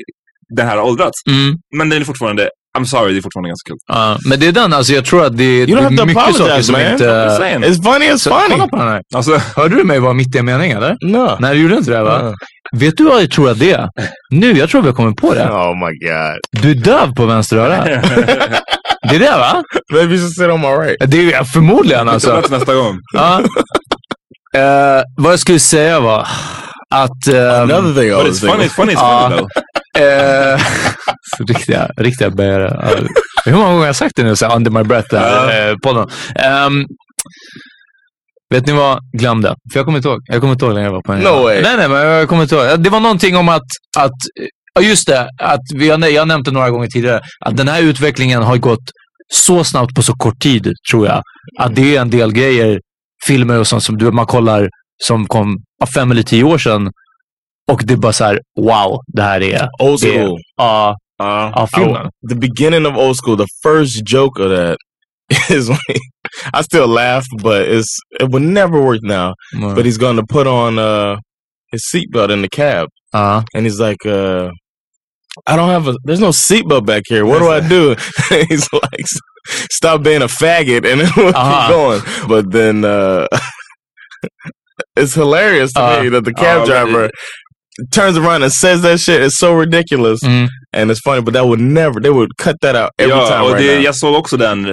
[0.56, 1.22] den här har åldrats.
[1.30, 1.56] Mm.
[1.78, 3.78] Men den är fortfarande, I'm sorry, det är fortfarande ganska kul.
[3.88, 6.06] Ja, men det är den, alltså jag tror att det, You don't det have är
[6.06, 6.82] mycket saker som man.
[6.82, 7.36] inte...
[7.38, 7.64] Saying.
[7.64, 8.40] It's funny as funny.
[8.50, 9.02] Kolla på den här.
[9.16, 10.96] Alltså, Hörde du mig vara mitt i en mening eller?
[11.06, 11.38] No.
[11.40, 12.20] Nej, du gjorde inte det va?
[12.24, 12.34] Ja.
[12.80, 13.88] Vet du vad jag tror att det är?
[14.32, 15.50] Nu, jag tror vi har kommit på det.
[15.50, 16.62] Oh my god.
[16.64, 18.02] Du är döv på vänster öra.
[19.10, 19.64] Det är det va?
[19.94, 20.98] Maybe you should sit on my right.
[21.12, 22.32] Det är förmodligen alltså.
[22.32, 22.54] alltså.
[22.58, 23.00] nästa gång.
[23.14, 23.40] Ja.
[24.56, 26.28] Eh, vad jag skulle säga var
[26.96, 27.28] att...
[27.34, 29.48] eh, Another thing I But was it's funny, it's funny, it's funny though.
[31.38, 32.80] Så riktiga, riktiga böjare.
[32.82, 33.08] Ja.
[33.46, 34.36] Hur många gånger har jag sagt det nu?
[34.36, 35.08] Så under my breath.
[35.12, 36.08] Där, eh, podden.
[36.36, 36.86] Ehm,
[38.54, 39.00] vet ni vad?
[39.18, 39.56] Glöm det.
[39.74, 40.20] För jag kommer inte ihåg.
[40.26, 41.44] Jag kommer inte ihåg längre vad poängen No var.
[41.44, 41.62] way.
[41.62, 42.80] Nej, nej, men jag kommer inte ihåg.
[42.80, 43.62] Det var någonting om att,
[43.98, 44.12] att
[44.74, 48.44] ja just det, att vi har, jag det några gånger tidigare, att den här utvecklingen
[48.44, 48.92] har gått
[49.34, 51.22] så snabbt på så kort tid, tror jag.
[51.60, 52.80] Att det är en del grejer,
[53.28, 54.70] filmer och sånt som du, man kollar,
[55.04, 55.58] som kom
[55.96, 56.90] fem eller tio år sedan,
[57.72, 59.70] Och det är bara så här, wow, det här är...
[59.82, 60.40] Old school.
[60.58, 62.10] Ja, ja, filmen.
[62.30, 64.78] the beginning of old school, the first joke of that
[65.50, 66.00] is like
[66.54, 67.88] I still laugh, but it's
[68.22, 69.34] it would never work now.
[69.56, 69.76] Mm.
[69.76, 71.18] But he's going to put on uh
[71.72, 73.44] his seatbelt in the cab, Ja.
[73.56, 74.50] and he's like, uh,
[75.48, 75.96] "I don't have a.
[76.04, 77.26] There's no seatbelt back here.
[77.26, 77.96] What do I do?"
[78.50, 79.06] he's like,
[79.72, 81.68] "Stop being a faggot," and then we'll Uh-huh.
[81.68, 82.28] keep going.
[82.28, 83.28] But then uh
[84.98, 87.10] it's hilarious to Uh, me that the cab uh, driver.
[87.92, 89.22] Turns around and says that shit.
[89.24, 90.48] It's so ridiculous, Mm.
[90.74, 91.22] and it's funny.
[91.24, 92.00] But that would never.
[92.00, 93.42] They would cut that out every Ja, time.
[93.44, 93.84] och right det, now.
[93.84, 94.66] jag såg också den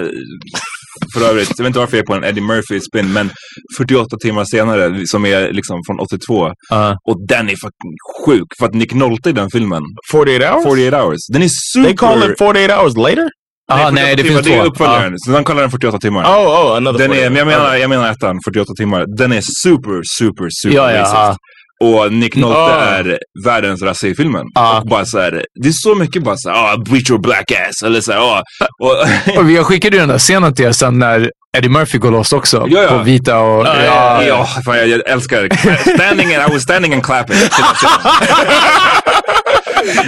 [1.13, 1.49] för övrigt.
[1.57, 3.29] Jag vet inte varför jag är på en Eddie Murphy-spin, men
[3.77, 6.51] 48 timmar senare, som är liksom från 82.
[6.69, 6.95] Ja.
[7.09, 7.93] Och den är fucking
[8.25, 9.81] sjuk, för att Nick Nolte i den filmen,
[10.11, 10.63] 48 hours.
[10.63, 11.87] 48 hours, den är super...
[11.89, 13.29] They call it 48 hours later.
[13.73, 14.67] Ja, nej, 48 det timmar, finns Det är två.
[14.69, 16.23] uppföljaren, så de kallar den 48 timmar.
[16.23, 16.99] Oh, oh, another.
[16.99, 17.29] Den är, 48.
[17.29, 19.05] men jag menar, jag menar ettan, 48 timmar.
[19.17, 21.15] Den är super, super, super Ja, ja, racist.
[21.15, 21.35] ja.
[21.81, 22.81] Och Nick Nolte Ah.
[22.81, 24.45] är världens rasse i filmen.
[24.53, 24.79] Ja.
[24.79, 27.83] Och bara så här, det är så mycket bara såhär, ah, bleach your black ass.
[27.85, 28.43] Eller såhär, ah.
[28.83, 32.11] Och, Och jag skickade ju den där scenen till er sen när Eddie Murphy går
[32.11, 32.67] loss också.
[32.69, 32.89] Ja, ja.
[32.89, 33.65] På vita och...
[33.67, 35.49] ja, ja, fan, jag, jag älskar.
[35.95, 37.37] Standing and I was standing and clapping.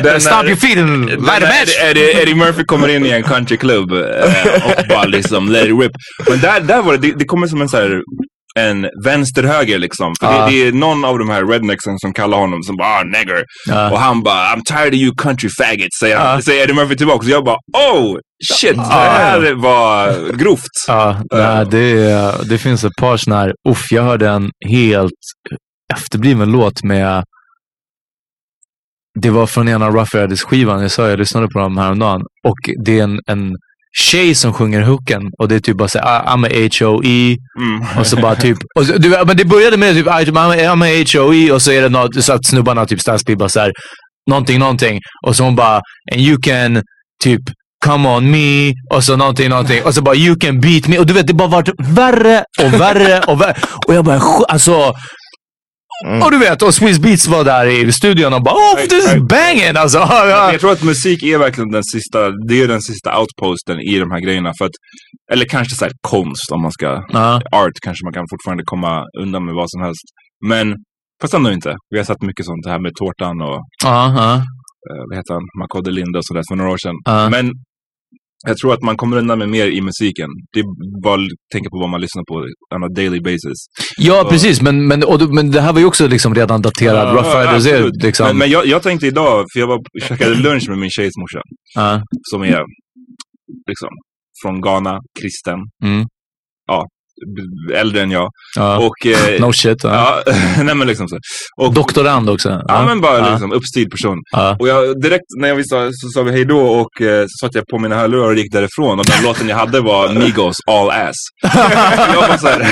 [0.04, 1.76] Den Stop your feet and light a match!
[1.82, 4.00] Eddie, Eddie Murphy kommer in i en countryklubb eh,
[4.66, 5.92] och bara liksom let it rip.
[6.30, 8.02] Men där, där var det, det, det kommer som en så här
[8.60, 10.14] en vänster-höger liksom.
[10.20, 10.46] För Ja.
[10.46, 13.44] det, det är någon av de här rednecksen som kallar honom som bara ah, nigger.
[13.70, 13.92] Ja.
[13.92, 16.00] Och han bara I'm tired of you country faggots.
[16.00, 16.36] Säger, han.
[16.36, 16.42] Ja.
[16.42, 17.24] säger Eddie Murphy tillbaka.
[17.24, 18.18] Så jag bara oh
[18.60, 20.62] shit, det här var grovt.
[20.88, 23.54] Ja, nej, det, det finns ett par sådana här...
[23.70, 25.12] Uff, jag hörde en helt
[25.94, 27.24] efterbliven låt med...
[29.20, 30.82] Det var från ena Rough Riders-skivan.
[30.82, 32.22] Jag sa jag lyssnade på dem häromdagen.
[32.48, 33.52] Och det är en, en
[33.98, 35.22] tjej som sjunger hooken.
[35.40, 37.38] Och det är typ bara såhär, "Ah, I'm a H.O.E.
[37.60, 38.00] Mm.
[38.00, 38.58] Och så bara typ...
[38.76, 41.52] Och så, du, men det började med typ, I'm a, I'm a H.O.E.
[41.52, 43.72] Och så är det något, så att snubbarna typ Stadsby bara såhär,
[44.30, 45.00] någonting, någonting.
[45.26, 45.82] Och så hon bara,
[46.12, 46.82] and you can
[47.24, 47.42] typ
[47.86, 49.84] come on me och så någonting, någonting.
[49.84, 50.98] Och så bara you can beat me.
[51.00, 53.56] Och du vet, det bara vart värre och värre och värre.
[53.88, 54.46] Och jag bara, "Sj-
[56.06, 56.26] alltså.
[56.26, 59.22] Och du vet, och Swiss Beats var där i studion och bara oh this is
[59.30, 59.98] banging alltså.
[59.98, 60.52] Ja, ja.
[60.52, 64.12] Jag tror att musik är verkligen den sista, det är den sista outposten i de
[64.12, 64.52] här grejerna.
[64.58, 64.72] För att,
[65.34, 67.42] eller kanske så konst om man ska, Ja.
[67.52, 70.06] art kanske man kan fortfarande komma undan med vad som helst.
[70.50, 70.76] Men
[71.22, 71.76] fast ändå inte.
[71.90, 74.34] Vi har sett mycket sånt, här med tårtan och Ja, ja.
[74.90, 76.96] eh, vad heter han, Makode Linde och sådär för några år sedan.
[77.32, 77.52] Men
[78.48, 80.30] jag tror att man kommer undan med mer i musiken.
[80.54, 80.66] Det är
[81.04, 82.36] bara att tänka på vad man lyssnar på
[82.76, 83.58] on a daily basis.
[83.98, 84.62] Ja, Och- precis.
[84.62, 87.08] Men, men, och, men det här var ju också liksom redan daterad.
[87.08, 88.04] Ja, Rough Riders är absolut.
[88.04, 88.28] liksom...
[88.28, 91.42] Men, men jag, jag tänkte idag, för jag var käkade lunch med min tjejs morsa.
[91.76, 92.04] ja.
[92.32, 92.62] som är
[93.70, 93.90] liksom
[94.44, 95.60] från Ghana, kristen.
[95.84, 96.06] Mm.
[96.68, 96.86] Ja,
[97.74, 98.30] äldre än jag.
[98.56, 98.78] Ja.
[98.78, 99.84] Och, eh, No shit.
[99.84, 100.22] Ja.
[100.26, 100.34] ja,
[100.64, 101.18] nej men liksom så.
[101.62, 102.62] Och, Doktorand också.
[102.68, 103.30] Ja, men bara ja.
[103.32, 104.18] liksom uppstyrd person.
[104.32, 104.58] Ja.
[104.60, 107.58] Och jag, direkt när jag visste så sa vi hej då och eh, så satte
[107.58, 109.00] jag på mina hörlurar och gick därifrån.
[109.00, 111.16] Och den låten jag hade var Migos All Ass.
[112.14, 112.68] jag bara så här,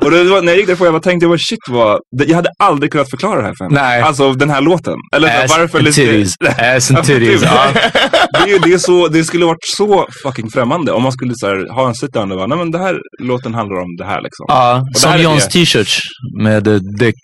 [0.00, 2.36] och det var, när jag gick därifrån jag bara tänkte jag bara shit vad, jag
[2.36, 3.80] hade aldrig kunnat förklara det här för henne.
[3.82, 4.02] Nej.
[4.02, 4.94] Alltså den här låten.
[5.16, 6.34] Eller Ass varför and titties.
[6.58, 7.40] Ass and Ja, titties.
[7.40, 7.50] typ.
[7.52, 7.66] Ja.
[8.44, 11.46] det, är, det, är så, det skulle varit så fucking främmande om man skulle så
[11.46, 14.20] här, ha en sit-down och bara, nej men det här låten handlar om det här
[14.22, 14.44] liksom.
[14.48, 15.50] Ja, det som Johns det.
[15.52, 16.00] t-shirts
[16.42, 17.16] med eh, Dick.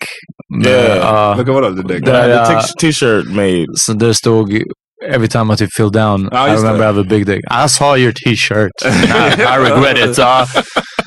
[0.57, 1.37] Med, Yeah.
[1.37, 2.61] Där, the ja.
[2.61, 3.65] t- t-shirt made.
[3.75, 4.61] Så där stod
[5.11, 6.83] Every time I typ feel down, Ja, I remember det.
[6.83, 7.39] I have a big dick.
[7.65, 8.71] I saw your t-shirt.
[8.85, 10.17] I, I regret it.
[10.17, 10.45] Ja.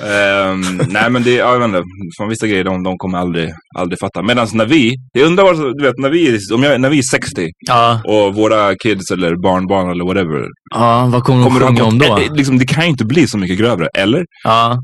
[0.04, 1.82] Ehm, nej men det, ja, jag vet inte,
[2.18, 4.22] från vissa grejer de, de kommer aldrig, aldrig fatta.
[4.22, 7.02] Medan när vi, jag undrar vad, du vet när vi, om jag, när vi är
[7.02, 8.00] 60 Ja.
[8.04, 10.44] och våra kids eller barnbarn eller whatever.
[10.74, 12.18] ja, vad kommer de Kommer sjunga om då?
[12.18, 14.24] eh, liksom, det kan ju inte bli så mycket grövre, eller?
[14.44, 14.76] Ja.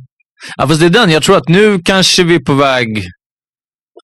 [0.56, 1.10] Ja, fast det är den.
[1.10, 3.02] Jag tror att nu kanske vi är på väg...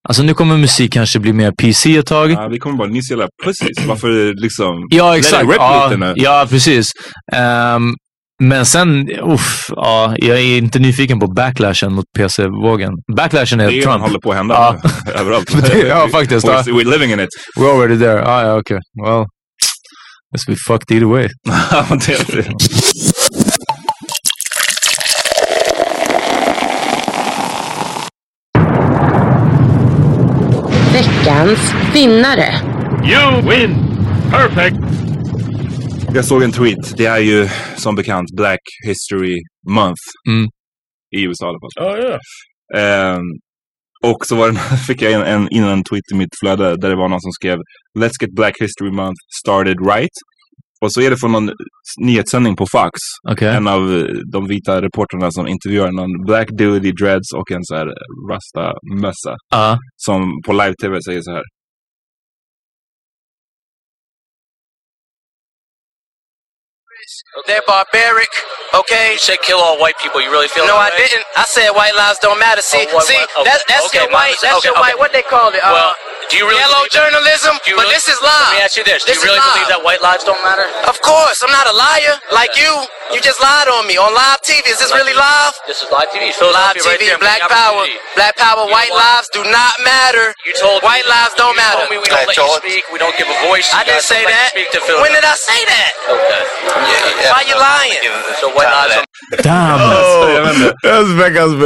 [0.09, 2.31] Alltså nu kommer musik kanske bli mer PC ett tag.
[2.31, 3.87] Ja, vi kommer bara, ni jävla pussies.
[3.87, 5.45] Varför liksom, Ja, exakt.
[5.57, 6.91] Ja, ja, precis.
[7.35, 7.95] Ehm,
[8.43, 12.93] men sen, uff, ja, jag är inte nyfiken på backlashen mot PC-vågen.
[13.17, 13.87] Backlashen är, Det Trump.
[13.87, 14.91] vad håller på att hända Ja.
[15.21, 15.63] överallt.
[15.73, 16.73] Det- ja, faktiskt, We're, ja.
[16.73, 17.29] we're living in it.
[17.59, 18.25] We're already there.
[18.27, 18.79] Ah, ja, okej.
[19.07, 19.27] Well,
[20.35, 21.29] guess we fucked either way.
[21.71, 22.53] Ja, det är det.
[31.29, 32.49] Veckans vinnare.
[33.05, 33.75] You win!
[34.31, 34.77] Perfect!
[36.15, 36.97] Jag såg en tweet.
[36.97, 39.37] Det är ju som bekant Black History
[39.71, 40.03] Month.
[40.29, 40.49] Mm.
[41.17, 41.87] I USA i alla fall.
[41.87, 42.19] Oh yeah.
[42.77, 43.23] Ehm,
[44.05, 46.89] och så var det, fick jag en, en, in en tweet i mitt flöde där
[46.91, 47.59] det var någon som skrev
[47.99, 50.17] Let's get Black History Month started right.
[50.81, 51.51] Och så är det från någon
[52.01, 52.95] nyhetssändning på Fox.
[53.31, 53.57] Okej.
[53.57, 53.83] En av
[54.33, 57.87] de vita reportrarna som intervjuar någon black dude i dreads och en så här
[58.33, 58.73] rasta
[59.03, 59.35] mössa.
[59.51, 59.79] Ja.
[59.97, 61.43] Som på live-tv säger så här.
[67.47, 68.29] They're barbaric,
[68.75, 69.13] okay?
[69.13, 70.21] You said kill all white people.
[70.21, 71.07] You really feel No, that I way?
[71.09, 71.25] didn't.
[71.37, 72.61] I said white lives don't matter.
[72.61, 74.81] See, Oh, what- see, what- okay, that's that's okay, your white, that's okay, your okay.
[74.93, 74.99] white.
[74.99, 75.63] What they call it?
[75.63, 75.95] Well, uh,
[76.29, 77.59] do you really yellow journalism?
[77.65, 78.51] Do you but this is live.
[78.51, 80.67] Let me ask you this: Do This you really believe that white lives don't matter?
[80.91, 82.69] Of course, I'm not a liar like you.
[83.15, 84.69] You just lied on me on live TV.
[84.69, 85.55] Is this really live?
[85.67, 86.29] This is live TV.
[86.29, 87.19] Live Philadelphia right TV, there.
[87.19, 88.67] Black Power, Black Power.
[88.69, 89.01] You White what?
[89.01, 90.35] lives do not matter.
[90.45, 91.79] You told white me, lives don't you matter.
[91.89, 92.85] Told me we don't let you speak.
[92.93, 93.73] We don't give a voice.
[93.73, 94.51] I You didn't say that.
[94.53, 95.91] Speak to When did I say that?
[96.13, 96.43] Okay.
[97.33, 98.01] Why you lying?
[98.41, 99.81] So lives don't Damn.
[99.81, 100.73] Oh, jag vet inte.
[100.85, 101.15] That's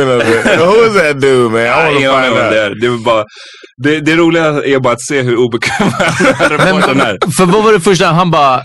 [0.09, 0.57] up there.
[0.67, 1.61] Who is that dude, man?
[1.61, 2.51] I Nej, want to ingen aning find out.
[2.53, 2.75] det är.
[2.81, 3.25] Det, bara,
[3.83, 5.91] det, det roliga är bara att se hur obekväm
[6.41, 7.33] reportern är.
[7.37, 8.07] För vad var det första?
[8.07, 8.63] Han bara,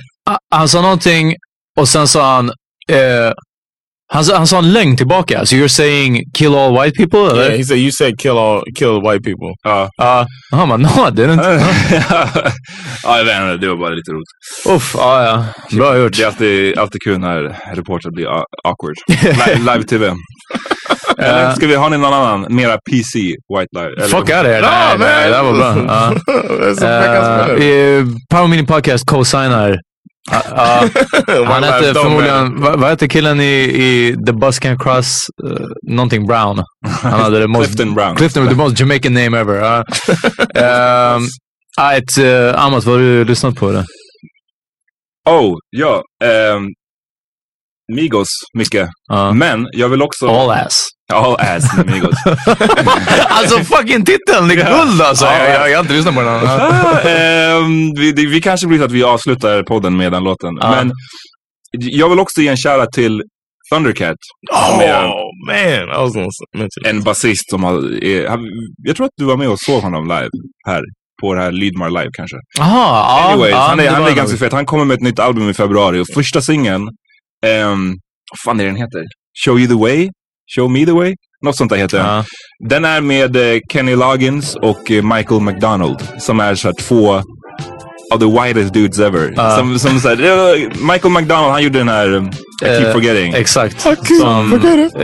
[0.55, 1.35] han sa någonting
[1.79, 2.49] och sen sa han,
[2.89, 3.31] eh,
[4.13, 5.45] han, han sa en lögn tillbaka.
[5.45, 7.19] So you're saying kill all white people?
[7.31, 7.43] Eller?
[7.45, 9.53] Yeah, he said you said kill all kill white people.
[9.63, 9.89] Ja.
[9.97, 10.25] Ja.
[10.51, 11.41] han bara, no I didn't.
[13.03, 13.57] ja, jag vet inte.
[13.57, 14.29] Det var bara lite roligt.
[14.77, 15.45] Uff, ja, ja.
[15.77, 16.17] Bra gjort.
[16.17, 18.27] Det är alltid, alltid kul när reportrar blir
[18.63, 18.95] awkward.
[19.07, 20.13] Live- Live-tv.
[21.19, 23.87] Eller ska vi ha någon annan, mera PC, White Live?
[23.97, 24.61] Eller- Fuck out of here.
[24.61, 25.69] Nej, nej, det var bra.
[25.75, 26.11] Uh,
[28.01, 29.77] uh, Power Mini Podcast co-signar.
[30.31, 30.83] Uh,
[31.29, 35.27] uh, han hette don't förmodligen, vad, vad hette killen i, i The Bus Can Cross?
[35.43, 36.63] Uh, någonting Brown.
[37.01, 38.15] Han hade det most, Clifton Brown.
[38.15, 39.63] Clifton, the most Jamaican name ever.
[39.63, 39.83] Uh,
[40.55, 41.27] um,
[41.79, 43.71] right, uh, Amat, vad har du lyssnat på?
[43.71, 43.85] Det?
[45.29, 46.03] Oh, ja.
[46.23, 46.67] ehm,
[47.93, 48.89] Migos, mycket.
[49.07, 49.33] Ja.
[49.33, 50.27] Men jag vill också...
[50.27, 50.87] All ass.
[51.13, 52.15] All ass med Migos.
[53.29, 55.25] alltså fucking titeln, det är guld alltså.
[55.25, 56.29] Ja, jag, jag, jag har inte lyssnat på den.
[56.29, 60.57] Ah, ehm, vi, det, vi kanske blir så att vi avslutar podden med den låten.
[60.61, 60.69] Ja.
[60.71, 60.91] Men
[61.71, 63.21] jag vill också ge en shoutout till
[63.71, 64.17] Thundercat.
[64.51, 64.77] Oh
[65.47, 68.03] man, I was gonna en basist som har...
[68.03, 68.39] Är,
[68.83, 70.29] jag tror att du var med och såg honom live
[70.67, 70.81] här.
[71.21, 72.37] På det här Lydmar live kanske.
[72.59, 74.53] Aha, Anyways, ja, han är, han är ganska fet.
[74.53, 76.81] Han kommer med ett nytt album i februari och första singeln,
[77.45, 77.97] um,
[78.31, 79.03] vad fan är den heter?
[79.45, 80.09] Show you the way?
[80.55, 81.15] Show me the way?
[81.45, 82.07] Något sånt där heter den.
[82.07, 82.23] Ja.
[82.69, 87.21] Den är med eh, Kenny Loggins och eh, Michael McDonald som är så här två
[88.13, 89.33] of the whitest dudes ever.
[89.35, 89.57] Ja.
[89.57, 90.57] Som, som så här,
[90.93, 92.29] Michael McDonald, han gjorde den här um,
[92.63, 93.33] I keep forgetting.
[93.33, 93.85] Exakt.
[93.85, 95.01] I keep Som, forgetting.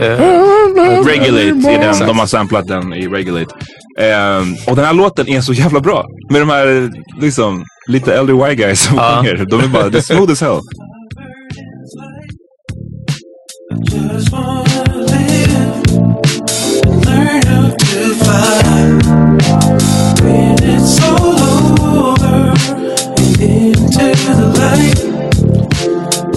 [1.06, 2.06] Regulate är den.
[2.06, 3.54] De har samplat den i Regulate.
[3.98, 6.04] Ehm, och den här låten är så jävla bra.
[6.30, 6.90] Med de här
[7.20, 9.46] liksom lite äldre white guys som sjunger.
[9.50, 10.60] De är bara, det är smooth as hell.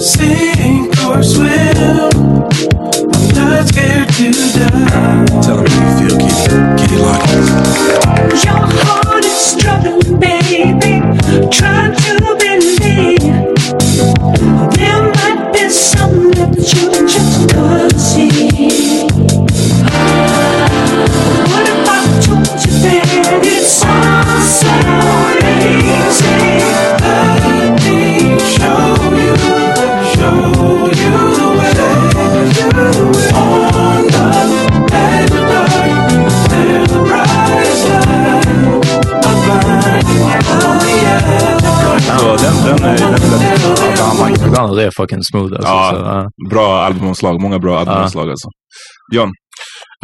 [0.00, 2.10] Sink or swim.
[3.12, 5.26] I'm not scared to die.
[5.42, 6.78] Tell me how you feel, Kitty.
[6.78, 7.50] Kitty Loggins.
[8.44, 11.00] Your heart is struggling, baby.
[11.50, 13.18] Trying to believe
[14.76, 19.06] there might be something that you just couldn't see.
[21.50, 24.97] What if I told you that it's all
[42.76, 45.68] den, den är, den är ja, Mike McDonald är fucking smooth alltså.
[45.68, 46.48] Ja, Så, ja.
[46.50, 47.40] bra albumomslag.
[47.42, 48.48] Många bra albumomslag alltså.
[49.14, 49.30] John,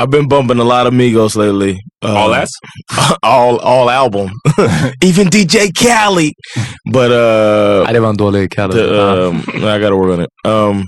[0.01, 1.77] I've been bumping a lot of Migos lately.
[2.05, 2.49] Uh, all ass?
[3.23, 4.31] all all album,
[5.05, 6.33] even DJ Khaled.
[6.93, 8.73] But uh, Nej, det var en dålig Khaled.
[8.77, 9.15] the, Ja.
[9.15, 10.31] um, I got to work on it.
[10.47, 10.85] Um,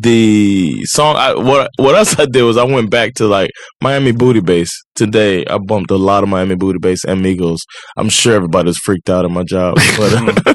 [0.00, 3.50] the song, I, what what else I did was I went back to like
[3.82, 5.44] Miami Booty Bass today.
[5.46, 7.58] I bumped a lot of Miami Booty Bass and Migos.
[7.96, 10.12] I'm sure everybody's freaked out at my job, but.
[10.12, 10.54] uh,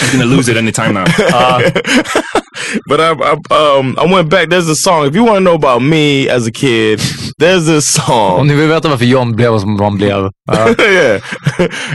[0.00, 1.04] He's gonna lose it anytime now.
[2.88, 4.48] but I, I um I went back.
[4.50, 5.06] There's a song.
[5.06, 7.00] If you want to know about me as a kid,
[7.38, 8.46] there's this Om song.
[8.46, 10.30] ni vill veta varför John blev som han blev.
[10.52, 10.74] Ja.
[10.78, 11.20] yeah,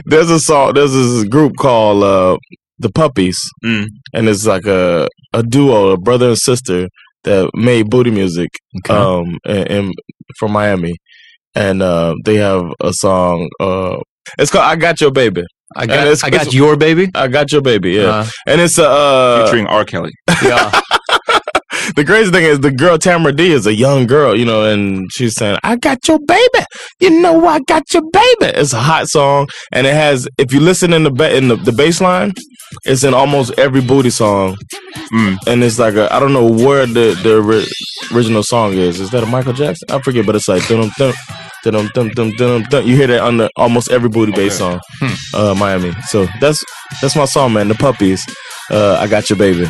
[0.06, 0.74] there's a song.
[0.74, 2.38] There's this group called uh,
[2.82, 3.86] the Puppies, Mm.
[4.16, 6.88] and it's like a a duo, a brother and sister
[7.24, 8.96] that made booty music Okay.
[9.00, 9.92] um in, in
[10.40, 10.94] from Miami,
[11.56, 13.48] and uh, they have a song.
[13.60, 13.98] Uh,
[14.40, 17.08] it's called "I Got Your Baby." I got, I got your baby.
[17.16, 19.86] I got your baby, yeah, Uh, and it's a uh, Featuring R.
[19.86, 20.12] Kelly.
[20.44, 20.70] ja.
[21.96, 25.12] The crazy thing is the girl Tamara D is a young girl, you know, and
[25.12, 26.66] she's saying, I got your baby.
[27.00, 28.54] You know I got your baby.
[28.58, 29.48] It's a hot song.
[29.72, 32.34] And it has if you listen in the ba- in the, the bass line,
[32.86, 34.58] it's in almost every booty song.
[35.12, 35.38] Mm.
[35.48, 39.00] And it's like a I don't know where the, the ori- original song is.
[39.00, 39.90] Is that a Michael Jackson?
[39.92, 41.14] I forget, but it's like dum dum
[41.64, 42.86] dum dum dum dum dum.
[42.86, 44.80] You hear that on the almost every booty bass song,
[45.34, 45.94] uh, Miami.
[46.08, 46.64] So that's
[47.02, 47.68] that's my song, man.
[47.68, 48.26] The puppies.
[48.70, 49.70] Uh, I got your baby.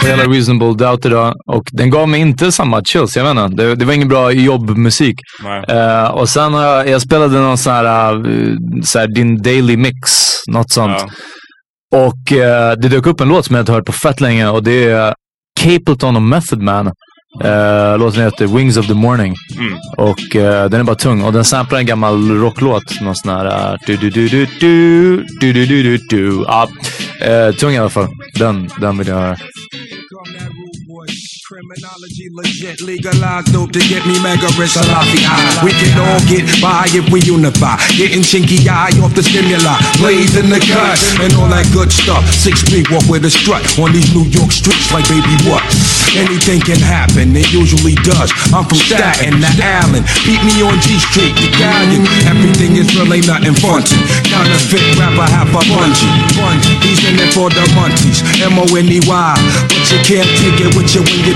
[0.00, 3.16] På hela Reasonable Doubt idag och den gav mig inte samma chills.
[3.16, 3.62] Jag inte.
[3.62, 5.16] Det, det var ingen bra jobbmusik.
[5.68, 9.76] Eh, och sen har jag, jag spelade någon sån här, uh, så här din daily
[9.76, 9.96] mix,
[10.48, 11.02] något sånt.
[11.94, 14.62] Och eh, det dök upp en låt som jag inte hört på fett länge och
[14.62, 15.14] det är
[15.60, 16.92] Capleton och Method Man.
[17.44, 19.34] Uh, låten heter Wings of the Morning.
[19.58, 19.78] Mm.
[19.96, 21.22] Och eh, den är bara tung.
[21.22, 23.00] Och den samplar en gammal rocklåt.
[23.00, 23.72] Någon sån här...
[23.72, 26.44] Uh, du, du, du, du, du, du, du, du, du, du.
[26.46, 26.68] Ja,
[27.60, 28.08] tung i alla fall.
[28.34, 29.36] Den, den vill jag höra.
[31.46, 35.62] Criminology legit, legalized dope to get me mega rich, Salafi high.
[35.62, 37.78] We can all get by if we unify.
[37.94, 42.26] Getting chinky eye off the stimuli, blazing the cut, and all that good stuff.
[42.34, 45.62] Six feet walk with a strut on these New York streets like baby what?
[46.18, 48.34] Anything can happen, it usually does.
[48.50, 52.10] I'm from Staten to Allen, beat me on G Street, Italian.
[52.26, 53.94] Everything is really nothing funky.
[54.26, 56.10] Counterfeit rapper, half a bungee.
[56.82, 59.34] He's in it for the munchies, M-O-N-E-Y.
[59.70, 61.35] But you can't take it with you when you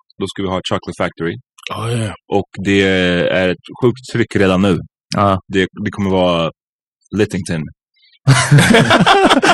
[0.21, 1.35] då ska vi ha Chocolate Factory.
[1.75, 2.13] Oh, yeah.
[2.37, 2.81] Och det
[3.41, 4.77] är ett sjukt tryck redan nu.
[5.15, 5.39] Ja.
[5.53, 6.51] Det, det kommer vara
[7.17, 7.61] Littington.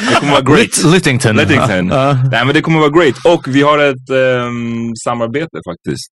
[0.10, 0.60] det kommer vara great.
[0.78, 1.36] Lit- Littington.
[1.36, 1.88] Littington.
[1.88, 2.14] Ja.
[2.32, 3.16] Nej, men det kommer vara great.
[3.26, 6.12] Och vi har ett ehm, samarbete faktiskt.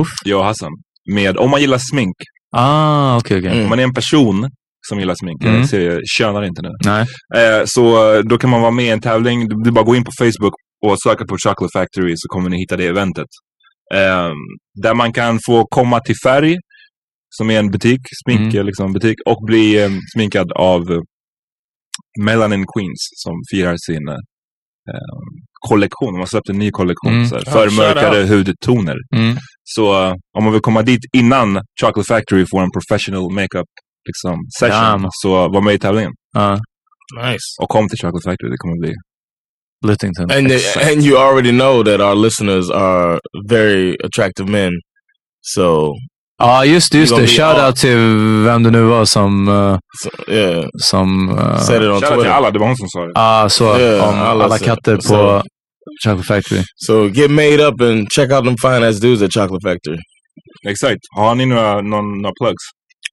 [0.00, 0.08] Uff.
[0.24, 0.70] Jag och Hassan.
[1.12, 2.16] Med, om man gillar smink.
[2.56, 3.62] Ah, okej, okej.
[3.62, 4.50] Om man är en person
[4.88, 5.44] som gillar smink.
[5.44, 5.56] Mm.
[5.56, 6.70] Jag ser, könar inte nu.
[6.84, 7.06] Nej.
[7.36, 7.82] Eh, så
[8.22, 9.48] då kan man vara med i en tävling.
[9.48, 10.54] Du, du bara gå in på Facebook
[10.86, 13.26] och söka på Chocolate Factory så kommer ni hitta det eventet.
[13.94, 14.32] Eh,
[14.82, 16.56] där man kan få komma till Färg,
[17.36, 18.66] som är en butik, smink, Mm.
[18.66, 21.00] liksom, butik, och bli eh, sminkad av eh,
[22.20, 25.14] Melanin Queens som firar sin eh,
[25.68, 26.12] kollektion.
[26.14, 27.12] De har släppt en ny kollektion.
[27.14, 27.26] Mm.
[27.28, 28.96] Så här, Ja, förmörkade shout hudtoner.
[29.16, 29.36] Mm.
[29.64, 33.68] Så eh, om man vill komma dit innan Chocolate Factory får en professional makeup
[34.08, 35.08] liksom, session, Damn.
[35.10, 36.12] så var med i tävlingen.
[36.32, 36.58] Ja.
[37.24, 37.46] Nice.
[37.62, 38.92] Och kom till Chocolate Factory, det kommer bli...
[39.84, 40.30] Littington.
[40.30, 40.50] And
[40.90, 43.18] and you already know that our listeners are
[43.48, 44.72] very attractive men.
[45.42, 45.92] So
[46.38, 46.98] Ja, just det.
[46.98, 47.32] Just You're gonna det.
[47.32, 47.98] Shout out till
[48.44, 49.48] vem det nu var som...
[49.48, 49.78] Uh,
[50.28, 50.64] yeah.
[50.82, 52.30] som uh, Said it on Shoutout till Twitter.
[52.30, 53.12] alla, det var hon som sa det.
[53.14, 53.78] Ja, så.
[53.78, 55.42] Yeah, om alla alla så- katter på så-
[56.04, 56.62] Chocolate Factory.
[56.76, 59.98] So get made up and check out them fine ass dudes at Chocolate Factory.
[60.68, 61.00] Exakt.
[61.16, 62.64] Har ni några, någon, några plugs?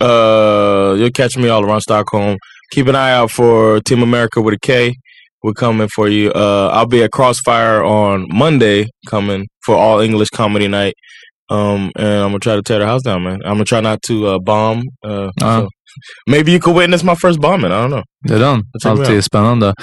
[0.03, 2.37] Uh, you'll catch me all around Stockholm.
[2.75, 4.91] Keep an eye out for Team America with a K.
[5.43, 6.31] We're coming for you.
[6.31, 10.93] Uh, I'll be at Crossfire on Monday, coming for all English comedy night.
[11.49, 13.39] Um, and I'm gonna try to tear the house down, man.
[13.43, 14.81] I'm gonna try not to uh, bomb.
[15.05, 15.59] Uh, Ja.
[15.61, 15.67] so
[16.29, 17.71] maybe you could witness my first bombing.
[17.71, 18.03] I don't know.
[18.27, 18.57] Det är den.
[18.57, 19.73] Me Alltid spännande.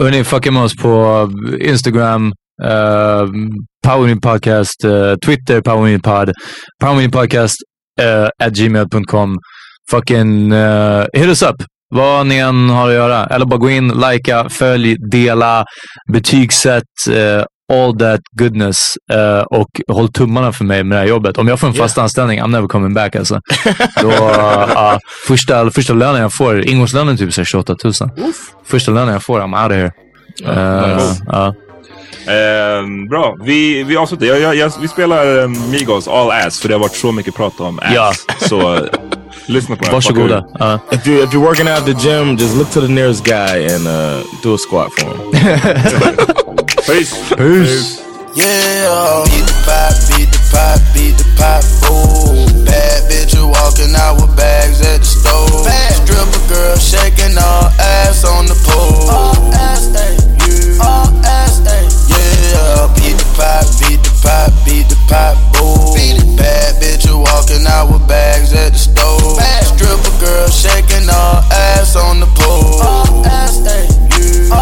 [0.00, 2.32] Hörni, fucka med oss på Instagram,
[2.64, 3.26] uh,
[3.86, 6.32] Powermeet Podcast, uh, Twitter, Powermeet Pod,
[6.82, 7.56] Powermeet Podcast
[8.00, 9.38] uh, at gmail.com.
[9.90, 11.56] Fucking uh, hit us up.
[11.90, 13.26] Vad ni än har att göra.
[13.26, 15.64] Eller bara gå in, likea, följ, dela,
[16.12, 18.92] betygsätt, uh, all that goodness.
[19.14, 21.38] Uh, och håll tummarna för mig med det här jobbet.
[21.38, 23.40] Om jag får en fast anställning, I'm never coming back alltså.
[24.02, 27.92] Då, uh, första, första lönen jag får, ingångslönen typ så här 28 000.
[28.64, 29.92] Första lönen jag får, I'm out of here.
[30.46, 31.22] Uh, nice.
[31.26, 31.54] ja.
[32.28, 34.26] Ehm, bra, vi, vi avslutar.
[34.26, 37.34] Jag, jag, jag, vi spelar um, Migos All Ass, för det har varit så mycket
[37.34, 37.92] prat om ass.
[37.94, 38.12] Ja.
[38.40, 38.86] Så
[39.48, 39.92] uh, lyssna på den.
[39.94, 40.40] Varsågoda.
[40.40, 40.78] Fuck Ja.
[40.90, 43.74] If you if you're working out at the gym, just look to the nearest guy
[43.74, 45.18] and uh, do a squat for him.
[46.86, 47.14] Peace.
[47.36, 48.08] Peace.
[48.34, 52.64] Yeah, beat the pop, beat the pop, beat the pop, ooh.
[52.64, 55.64] Bad bitch who walking out with bags at the store.
[55.98, 59.10] Stripper girl shaking all ass on the pole.
[59.10, 60.14] All ass, ay,
[60.46, 60.86] yeah.
[60.86, 62.86] All ass, ay, yeah.
[62.94, 65.94] Beat the pop, beat the pop, beat the pop, ooh.
[66.36, 69.38] Bad bitch walking out with bags at the store.
[69.66, 72.82] Stripper girl shaking all ass on the pole.
[73.26, 74.54] Ass, ay, yeah.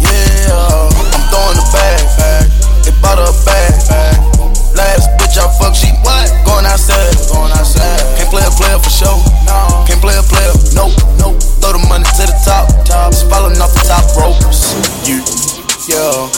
[0.00, 0.90] Yeah.
[1.14, 2.46] I'm throwing the bag, bag.
[2.86, 3.72] It bought her a bag.
[4.76, 6.28] Last bitch I fuck, she what?
[6.44, 8.00] Going outside, going outside.
[8.16, 9.18] Can't play a player for sure.
[9.44, 9.84] No.
[9.86, 11.40] Can't play a player, nope, nope.
[11.60, 13.12] Throw the money to the top, top.
[13.28, 14.76] Falling off the top ropes.
[15.08, 15.24] You,
[15.88, 16.30] yo,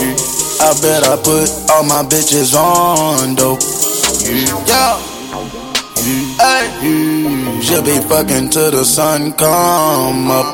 [0.00, 0.29] you.
[0.62, 3.56] I bet I put all my bitches on though.
[4.68, 5.00] Yeah.
[6.36, 6.68] Hey,
[7.62, 10.46] she'll be fucking till the sun come up.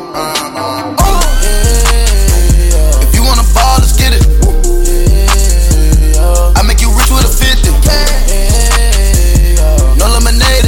[3.02, 4.22] If you wanna ball, let's get it.
[6.54, 7.66] I make you rich with a 50.
[9.98, 10.62] No lemonade,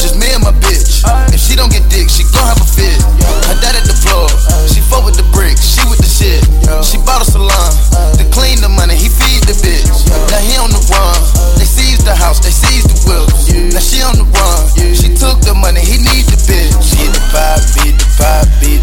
[0.00, 1.04] just me and my bitch.
[1.28, 3.04] If she don't get dick, she gon' have a fit.
[3.52, 4.28] Her dad at the floor,
[4.66, 5.24] she fuck with the
[6.82, 7.70] she bought a salon
[8.18, 9.86] to clean the money, he feed the bitch.
[10.30, 11.14] Now he on the run.
[11.58, 13.46] They seized the house, they seized the wheels.
[13.72, 14.94] Now she on the run.
[14.94, 16.74] She took the money, he need the bitch.
[16.82, 18.75] She the five, beat the five, beat.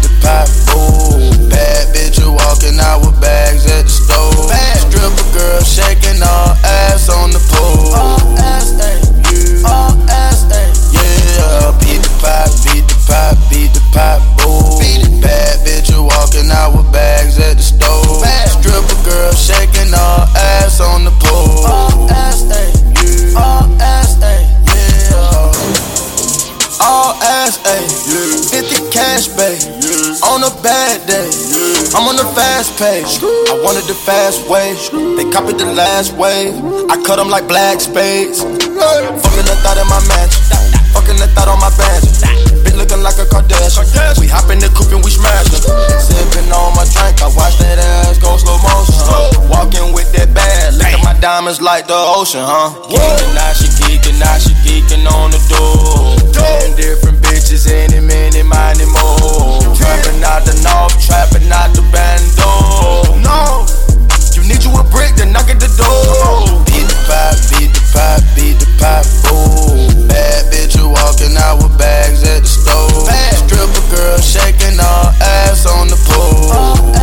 [32.74, 33.22] Fast.
[33.22, 34.74] I wanted the fast way.
[35.16, 36.54] They copied the last wave.
[36.90, 38.42] I cut them like black spades.
[38.42, 40.34] Fucking the thought in my match.
[40.92, 42.33] Fucking the thought on my badge.
[42.74, 44.18] Bitch looking like a Kardashian.
[44.18, 45.62] We hop in the coupe and we smash it.
[46.00, 47.22] Sipping on my drink.
[47.22, 49.48] I watch that ass go slow motion.
[49.48, 50.74] Walking with that bag.
[50.74, 52.74] Look at my diamonds like the ocean, huh?
[52.90, 56.18] Geeking, now she geeking, now she geeking on the door.
[56.32, 59.62] Ten different bitches, any minute, minding more.
[59.74, 63.22] Trapping out the north, trapping out the bando.
[63.22, 63.66] No,
[64.48, 66.64] need you a brick to knock at the door.
[66.66, 70.08] Beat the pipe, beat the pipe, beat the pipe, ooh.
[70.08, 73.08] Bad bitch, you walking out with bags at the store.
[73.44, 76.93] Stripper girl shaking her ass on the pole.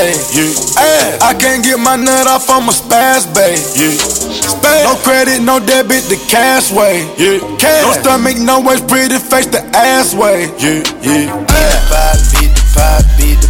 [0.00, 0.80] Ayy, yeah.
[0.80, 1.22] Ass.
[1.22, 3.96] I can't get my nut off on my spaz, babe, yeah.
[4.40, 4.84] Spaz.
[4.84, 7.38] No credit, no debit, the cash way, yeah.
[7.58, 7.84] Cash.
[7.84, 11.28] No stomach, no waist, pretty face, the ass way, yeah, yeah.
[11.44, 13.49] Beat the pipe, beat the pipe, beat the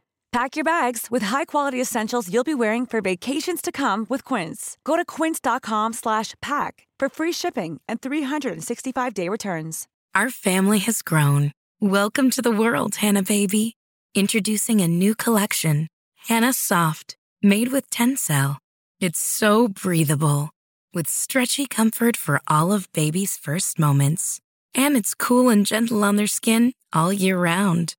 [0.31, 4.77] Pack your bags with high-quality essentials you'll be wearing for vacations to come with Quince.
[4.85, 9.89] Go to quince.com slash pack for free shipping and 365-day returns.
[10.15, 11.51] Our family has grown.
[11.81, 13.75] Welcome to the world, Hannah baby.
[14.15, 15.89] Introducing a new collection,
[16.27, 18.57] Hannah Soft, made with Tencel.
[19.01, 20.49] It's so breathable,
[20.93, 24.39] with stretchy comfort for all of baby's first moments.
[24.73, 27.95] And it's cool and gentle on their skin all year round.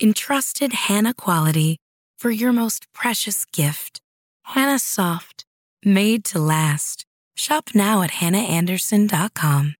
[0.00, 1.76] Entrusted Hannah quality
[2.20, 4.00] for your most precious gift.
[4.44, 5.44] Hannah Soft,
[5.84, 7.04] made to last.
[7.36, 9.74] Shop now at hannahanderson.com.